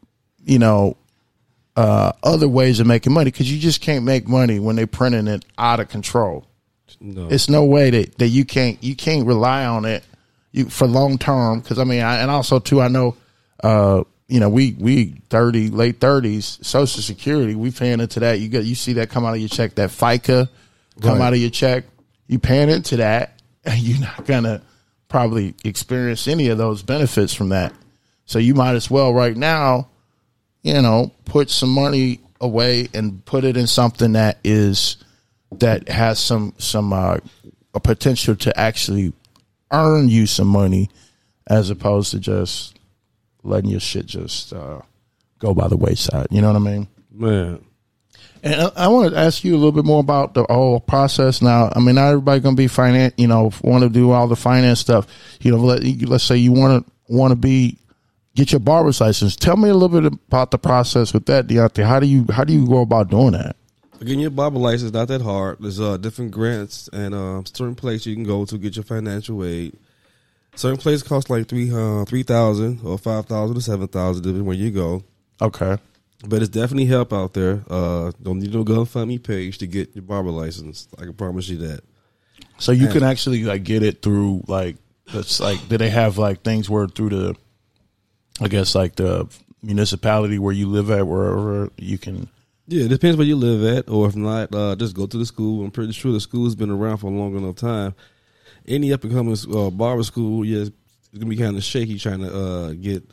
[0.43, 0.97] you know,
[1.75, 5.27] uh, other ways of making money because you just can't make money when they're printing
[5.27, 6.45] it out of control.
[6.99, 7.29] No.
[7.29, 10.03] It's no way that, that you can't you can't rely on it
[10.51, 13.15] you for long term because I mean I, and also too I know
[13.63, 18.39] uh, you know we we thirty late thirties Social Security we paying into that.
[18.39, 20.47] You get you see that come out of your check that FICA
[21.01, 21.27] come Right.
[21.27, 21.83] out of your check.
[22.27, 24.61] You paying into that and you're not gonna
[25.09, 27.73] probably experience any of those benefits from that.
[28.25, 29.89] So you might as well right now
[30.63, 34.97] you know, put some money away and put it in something that is
[35.53, 37.17] that has some some uh,
[37.73, 39.11] a potential to actually
[39.71, 40.89] earn you some money,
[41.47, 42.77] as opposed to just
[43.43, 44.81] letting your shit just uh,
[45.39, 46.27] go by the wayside.
[46.31, 46.87] You know what I mean?
[47.11, 47.65] Man.
[48.43, 51.41] And I, I want to ask you a little bit more about the whole process.
[51.41, 53.13] Now, I mean, not everybody going to be finance.
[53.17, 55.07] You know, want to do all the finance stuff.
[55.41, 57.77] You know, let, let's say you want to want to be
[58.35, 59.35] get your barber's license.
[59.35, 61.83] Tell me a little bit about the process with that, Deontay.
[61.83, 63.55] How do you how do you go about doing that?
[63.99, 65.57] Getting your barber license not that hard.
[65.59, 69.45] There's uh, different grants and uh, certain places you can go to get your financial
[69.45, 69.77] aid.
[70.55, 74.45] Certain places cost like three uh, three thousand or five thousand or seven thousand, depending
[74.45, 75.03] where you go.
[75.41, 75.77] Okay.
[76.27, 77.63] But it's definitely help out there.
[77.69, 80.87] Uh, don't need no GoFundMe page to get your barber license.
[80.99, 81.81] I can promise you that.
[82.59, 84.75] So you can actually like get it through like
[85.07, 87.35] it's like do they have like things where through the
[88.39, 89.27] I guess like the
[89.63, 92.29] municipality where you live at wherever you can
[92.67, 95.25] Yeah, it depends where you live at, or if not, uh, just go to the
[95.25, 95.63] school.
[95.63, 97.95] I'm pretty sure the school's been around for a long enough time.
[98.71, 100.71] Any up and coming uh, barber school, yeah, it's
[101.13, 103.03] gonna be kind of shaky trying to uh, get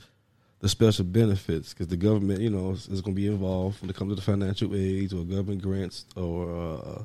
[0.61, 3.97] the special benefits because the government, you know, is, is gonna be involved when it
[3.97, 7.03] comes to the financial aids or government grants or uh,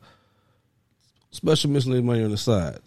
[1.32, 2.80] special miscellaneous money on the side.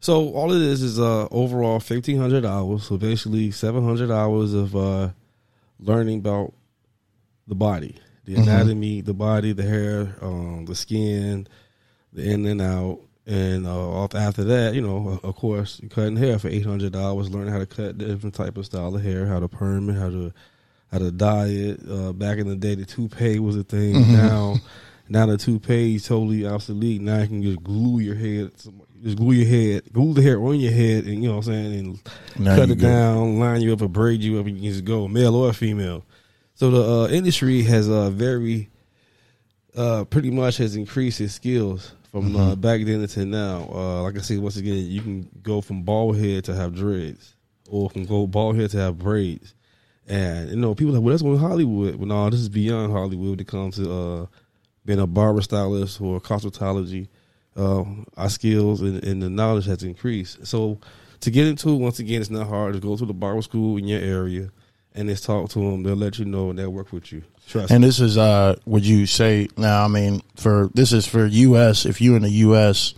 [0.00, 2.84] So all it is is uh, overall fifteen hundred hours.
[2.84, 5.10] So basically seven hundred hours of uh,
[5.80, 6.52] learning about
[7.48, 11.48] the body, the anatomy, the body, the hair, um, the skin,
[12.12, 16.38] the in and out, and uh, off- after that, you know, of course, cutting hair
[16.38, 19.38] for eight hundred dollars, learning how to cut different type of style of hair, how
[19.38, 20.32] to perm it, how to
[20.90, 21.80] how to dye it.
[21.88, 23.92] Uh, back in the day, the toupee was a thing.
[24.12, 24.56] Now,
[25.10, 27.02] now the toupee is totally obsolete.
[27.02, 28.50] Now you can just glue your head,
[29.02, 31.52] just glue your head, glue the hair on your head, and you know what I'm
[31.52, 32.00] saying, and
[32.38, 34.86] Now cut it down, line you up, or braid you up, and you can just
[34.86, 36.06] go, male or female.
[36.54, 38.70] So the uh, industry has uh, very,
[39.76, 43.68] uh, pretty much has increased its skills from uh, back then to now.
[43.72, 47.34] Uh, like I said, once again, you can go from bald head to have dreads,
[47.68, 49.54] or from go bald head to have braids.
[50.06, 51.96] And you know, people are like, well, that's going to Hollywood.
[51.96, 54.26] Well, no, this is beyond Hollywood when it comes to uh,
[54.84, 57.08] being a barber stylist or cosmetology.
[57.56, 57.84] Uh,
[58.16, 60.46] our skills and, and the knowledge has increased.
[60.46, 60.78] So
[61.20, 62.74] to get into it, once again, it's not hard.
[62.74, 64.50] Just go to the barber school in your area
[64.98, 65.82] and just talk to them.
[65.82, 67.22] They'll let you know and they'll work with you.
[67.46, 67.88] Trust And me.
[67.88, 72.00] this is uh would you say now I mean for this is for US if
[72.00, 72.94] you're in the US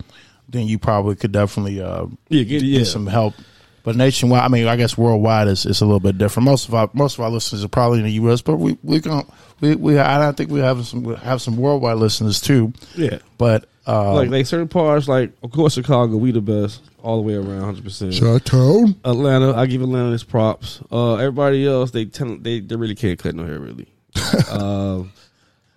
[0.48, 2.78] then you probably could definitely uh Yeah, get, yeah.
[2.80, 3.34] get some help.
[3.82, 6.44] But nationwide, I mean, I guess worldwide is it's a little bit different.
[6.44, 9.00] Most of our most of our listeners are probably in the U.S., but we we
[9.00, 9.22] can
[9.62, 12.74] we we I don't think we have some we have some worldwide listeners too.
[12.94, 13.20] yeah.
[13.38, 17.22] But uh, like like certain parts, like of course Chicago, we the best all the
[17.22, 18.14] way around, hundred percent.
[18.18, 18.96] Chi-town.
[19.04, 20.80] Atlanta, I give Atlanta its props.
[20.92, 23.88] Uh, everybody else, they tell, they they really can't cut no hair, really.
[24.50, 25.12] um,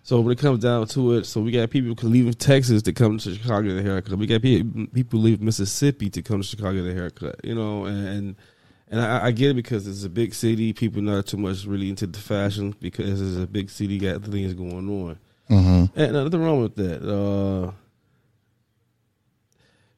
[0.04, 3.18] so when it comes down to it, so we got people leaving Texas to come
[3.20, 4.18] to Chicago to get a haircut.
[4.18, 7.40] We got people people leave Mississippi to come to Chicago to get a haircut.
[7.44, 8.36] You know, and
[8.90, 10.74] and I, I get it because it's a big city.
[10.74, 13.98] People not too much really into the fashion because it's a big city.
[13.98, 15.20] Got things going on.
[15.48, 17.02] hmm And nothing wrong with that.
[17.02, 17.72] Uh,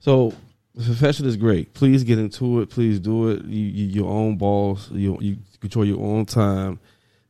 [0.05, 0.33] so
[0.75, 1.73] the profession is great.
[1.73, 2.69] Please get into it.
[2.69, 3.43] Please do it.
[3.45, 4.91] You, you your own boss.
[4.91, 6.79] You you control your own time.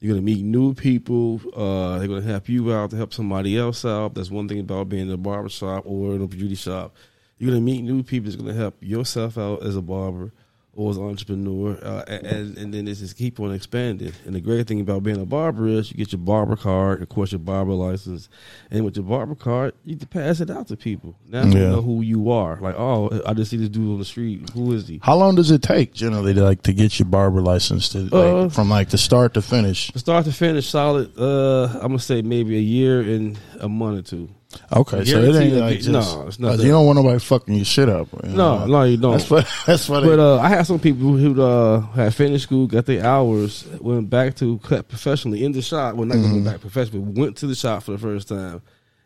[0.02, 1.40] You're gonna meet new people.
[1.56, 4.14] Uh, they're gonna help you out to help somebody else out.
[4.14, 6.94] That's one thing about being in a barber shop or in a beauty shop.
[7.38, 8.30] You're gonna meet new people.
[8.30, 10.34] that's gonna help yourself out as a barber
[10.76, 14.12] or as an entrepreneur, uh, and and then this just keep on expanding.
[14.26, 17.10] And the great thing about being a barber is you get your barber card, of
[17.10, 18.30] course, your barber license,
[18.70, 21.16] and with your barber card, you can pass it out to people.
[21.28, 22.58] Now you know who you are.
[22.60, 24.50] Like, oh, I just see this dude on the street.
[24.54, 25.00] Who is he?
[25.02, 28.14] How long does it take generally to like to get your barber license to like,
[28.14, 29.92] Uh, from like the start to finish?
[29.92, 31.18] From start to finish, solid.
[31.18, 34.30] Uh, I'm gonna say maybe a year and a month or two.
[34.72, 37.66] Okay, so it ain't like just, no, it's not you don't want nobody fucking your
[37.66, 38.08] shit up.
[38.24, 38.66] you No, know?
[38.66, 39.14] no, you don't.
[39.14, 39.48] That's what.
[39.66, 40.04] That's what.
[40.04, 44.10] But uh, I had some people who uh, had finished school, got their hours, went
[44.10, 45.96] back to cut professionally in the shop.
[45.96, 46.32] Well, not Mm-hmm.
[46.32, 48.62] going back professionally, but went to the shop for the first time,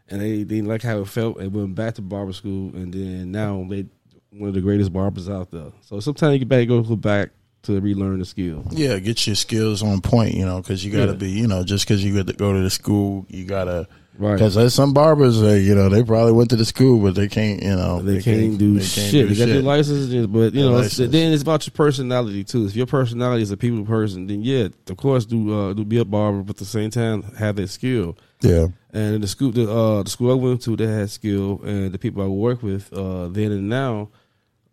[0.10, 2.94] and they, they didn't like how it felt, and went back to barber school, and
[2.94, 3.86] then now they
[4.32, 5.72] one of the greatest barbers out there.
[5.82, 7.30] So sometimes you better go back
[7.64, 8.64] to relearn the skill.
[8.72, 10.34] yeah, get your skills on point.
[10.36, 11.18] You know, because you got to Yeah.
[11.18, 11.32] be.
[11.32, 13.88] You know, just because you got to go to the school, you gotta.
[14.20, 14.34] Right.
[14.34, 17.30] Because there's some barbers, uh, you know, they probably went to the school, but they
[17.30, 17.64] can't.
[17.64, 19.12] You know, They, can't, do they can't shit.
[19.30, 22.44] do they got their licenses, but you Their know, it's- then it's about your personality
[22.44, 22.66] too.
[22.66, 26.00] If your personality is a people person, then yeah, of course, do uh, do be
[26.00, 28.18] a barber, but at the same time have that skill.
[28.42, 28.68] Yeah.
[28.92, 31.92] And in the school, the uh, the school I went to, they had skill, and
[31.94, 34.10] the people I work with, uh, then and now,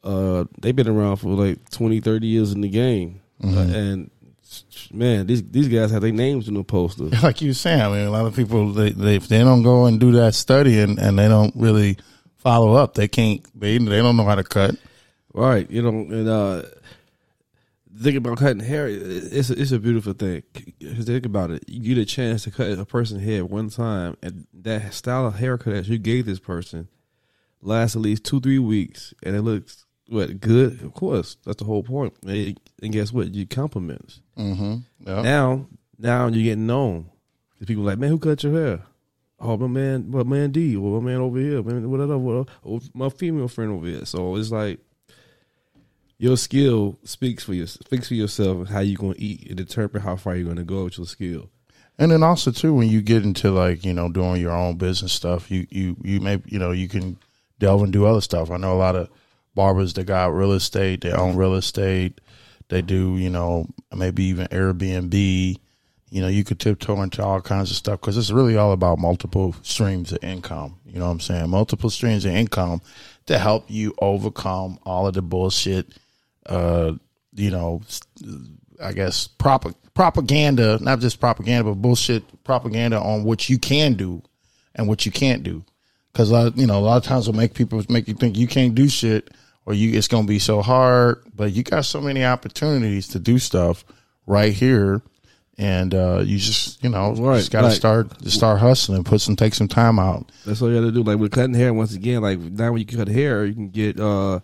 [0.03, 3.59] uh, they've been around for like 20, 30 years in the game, Mm-hmm.
[3.59, 4.11] uh, and
[4.93, 7.05] man, these these guys have their names in the poster.
[7.23, 9.63] like you were saying, I mean, a lot of people they, they if they don't
[9.63, 11.99] go and do that study and, and they don't really
[12.37, 13.45] follow up, they can't.
[13.59, 14.77] They they don't know how to cut.
[15.33, 16.63] Right, you know, and uh
[17.99, 18.89] think about cutting hair.
[18.89, 20.43] It's a, it's a beautiful thing.
[20.81, 21.65] Think about it.
[21.67, 25.37] You get a chance to cut a person's hair one time, and that style of
[25.37, 26.89] haircut that you gave this person
[27.63, 30.83] lasts at least two three weeks, and it looks what good.
[30.83, 32.15] Of course, that's the whole point.
[32.25, 32.57] And
[32.93, 33.35] guess what?
[33.35, 34.21] You compliments.
[34.39, 34.77] Mm-hmm.
[35.07, 35.23] Yeah.
[35.23, 35.67] Now,
[35.99, 37.11] now you're getting known.
[37.59, 38.83] 'Cause People like, man, who cut your hair?
[39.41, 42.81] Oh, my man, my man D, or my man over here, man, whatever, whatever, or
[42.95, 44.05] my female friend over here.
[44.07, 44.79] So it's like
[46.19, 50.17] your skill speaks for you, speaks for yourself how you gonna eat and determine how
[50.17, 51.51] far you're gonna go with your skill.
[51.99, 55.13] And then also too, when you get into like you know doing your own business
[55.13, 57.19] stuff, you you you may you know you can
[57.59, 58.51] delve and do other stuff.
[58.51, 59.09] I know a lot of
[59.57, 62.21] barbers that got real estate, they own real estate,
[62.69, 65.57] they do you know maybe even Airbnb.
[66.09, 69.01] You know, you could tiptoe into all kinds of stuff because it's really all about
[69.01, 70.79] multiple streams of income.
[70.87, 71.51] You know what I'm saying?
[71.51, 72.81] Multiple streams of income
[73.27, 75.89] to help you overcome all of the bullshit.
[76.47, 76.93] Uh,
[77.35, 77.83] you know,
[78.81, 84.23] I guess prop- propaganda, not just propaganda, but bullshit propaganda on what you can do
[84.77, 85.65] and what you can't do.
[86.13, 88.77] Because you know, a lot of times will make people make you think you can't
[88.77, 89.29] do shit
[89.67, 91.23] or you it's gonna be so hard.
[91.35, 93.85] But you got so many opportunities to do stuff
[94.27, 95.03] right here,
[95.59, 99.05] and uh, you just you know Right, just got to like- start just start hustling,
[99.05, 100.33] put some take some time out.
[100.47, 101.03] That's all you gotta do.
[101.03, 104.01] Like with cutting hair, once again, like now when you cut hair, you can get
[104.01, 104.41] uh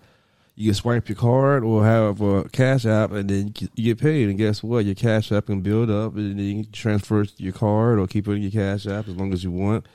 [0.54, 4.28] you can swipe your card or have a cash app and then you get- paid.
[4.28, 4.84] And guess what?
[4.84, 8.06] Your cash app can build up and then you can transfer to your card or
[8.06, 9.86] keep it in your cash app as long as you want.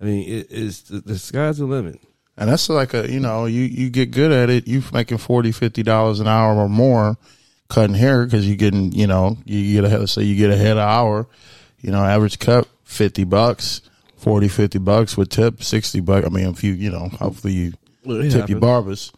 [0.00, 2.00] I mean, it, it's the, the sky's the limit.
[2.38, 4.68] And that's like a you know you you get good at it.
[4.68, 7.16] you're making forty fifty dollars an hour or more
[7.68, 10.56] cutting hair because you getting you know you get a let's say you get a
[10.56, 11.26] head an hour.
[11.80, 13.82] You know, average cut fifty bucks,
[14.16, 16.26] 40, 50 bucks with tip sixty bucks.
[16.26, 17.72] I mean, if you you know hopefully you
[18.04, 19.12] Well, tip your barbers.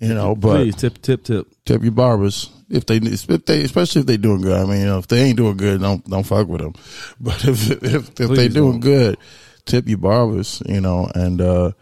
[0.00, 1.48] You know, but Please tip, tip, tip.
[1.64, 4.56] tip your barbers if they if they especially if they doing good.
[4.56, 6.74] I mean, you know, if they ain't doing good, don't don't fuck with them.
[7.20, 8.80] But if if, if they doing don't.
[8.80, 9.16] good,
[9.64, 10.62] tip your barbers.
[10.66, 11.72] You know, and uh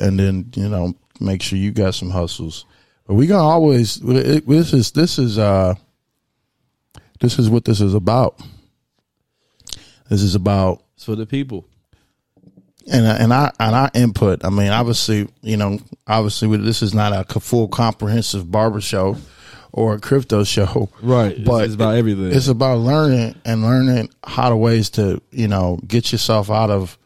[0.00, 2.64] and then you know make sure you got some hustles.
[3.06, 5.74] But we gonna always it, this is this is uh
[7.20, 8.40] this is what this is about.
[10.08, 11.66] This is about It's for the people.
[12.90, 14.44] and and I and our input.
[14.44, 19.16] I mean, obviously, you know, obviously, this is not a full comprehensive barber show
[19.72, 21.44] or a crypto show, Right.
[21.44, 22.32] But it's about everything.
[22.32, 26.96] It's about learning and learning how to ways to you know get yourself out of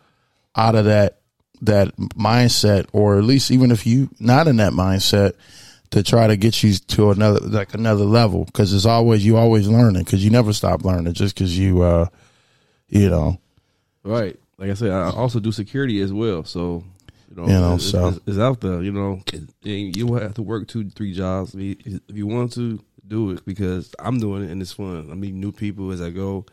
[0.54, 1.21] out of that
[1.62, 5.34] that mindset, or at least even if you not in that mindset,
[5.90, 8.44] to try to get you to another like another level.
[8.44, 12.06] Because it's always you always learning because you never stop learning just because you uh
[12.88, 13.38] you know
[14.04, 14.38] Right.
[14.58, 16.44] Like I said, I also do security as well.
[16.44, 16.84] So,
[17.30, 18.82] you know, You know, it's, so- it's, it's out there.
[18.82, 19.20] You know,
[19.64, 21.54] And you have to work two, three jobs.
[21.54, 25.08] If you want to, do it because I'm doing it and it's fun.
[25.10, 26.46] I meet new people as I go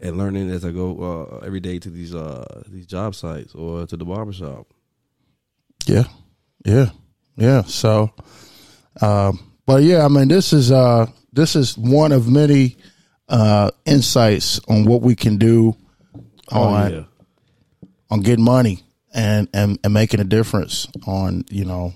[0.00, 3.86] and learning as I go uh, every day to these uh, these job sites or
[3.86, 4.66] to the barbershop.
[5.86, 6.04] Yeah,
[6.64, 6.90] yeah,
[7.36, 7.62] yeah.
[7.62, 8.10] So,
[9.00, 12.76] um, but yeah, I mean, this is uh, this is one of many
[13.28, 15.76] uh, insights on what we can do
[16.50, 17.04] on yeah.
[18.10, 18.82] on getting money
[19.14, 21.92] and, and and making a difference on you know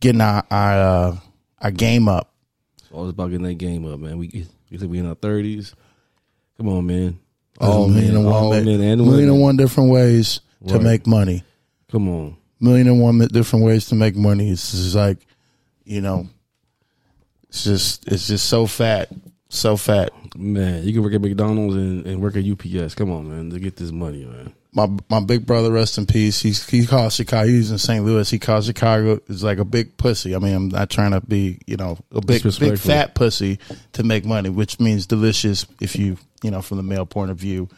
[0.00, 1.16] getting our our, uh,
[1.60, 2.32] our game up.
[2.78, 4.18] It's all about getting that game up, man.
[4.18, 5.74] We we said we in our thirties.
[6.58, 7.18] Come on, man.
[7.58, 9.40] There's All million men, and one all men and million women.
[9.40, 11.42] one different ways to make money.
[11.90, 12.36] Come on.
[12.60, 14.50] Million and one different ways to make money.
[14.50, 15.18] It's just like,
[15.84, 16.28] you know,
[17.48, 19.08] it's just it's just so fat,
[19.48, 20.10] so fat.
[20.36, 22.94] Man, you can work at McDonald's and, and work at UPS.
[22.94, 24.52] Come on, man, to get this money, man.
[24.78, 26.40] My my big brother, rest in peace.
[26.40, 27.48] He's he calls Chicago.
[27.48, 28.04] He's in St.
[28.04, 28.30] Louis.
[28.30, 30.36] He calls Chicago is like a big pussy.
[30.36, 33.58] I mean, I'm not trying to be you know a big big fat pussy
[33.94, 37.36] to make money, which means delicious if you you know from the male point of
[37.36, 37.68] view.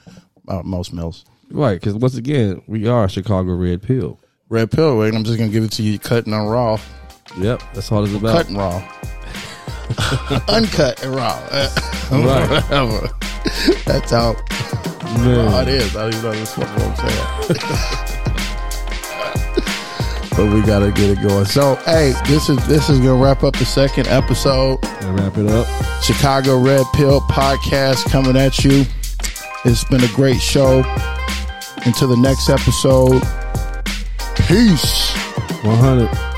[0.47, 1.25] Uh, most males.
[1.51, 4.19] Right, because once again, we are Chicago Red Pill.
[4.49, 6.79] Red pill, wait, I'm just gonna give it to you cutting and raw.
[7.39, 8.37] Yep, that's all it's about.
[8.37, 8.77] Cutting raw.
[10.49, 11.39] Uncut and raw.
[11.51, 11.71] Right.
[12.71, 13.09] Whatever.
[13.87, 14.35] That's how
[15.19, 15.47] Man.
[15.47, 15.97] raw it is.
[15.97, 18.17] I don't even know this what I'm saying.
[20.37, 21.45] but we gotta get it going.
[21.45, 24.79] So hey, this is this is gonna wrap up the second episode.
[24.85, 25.67] And wrap it up.
[26.03, 28.85] Chicago Red Pill Podcast coming at you.
[29.65, 30.83] It's been a great show.
[31.85, 33.23] Until the next episode.
[34.47, 35.11] Peace.
[35.63, 36.30] 100.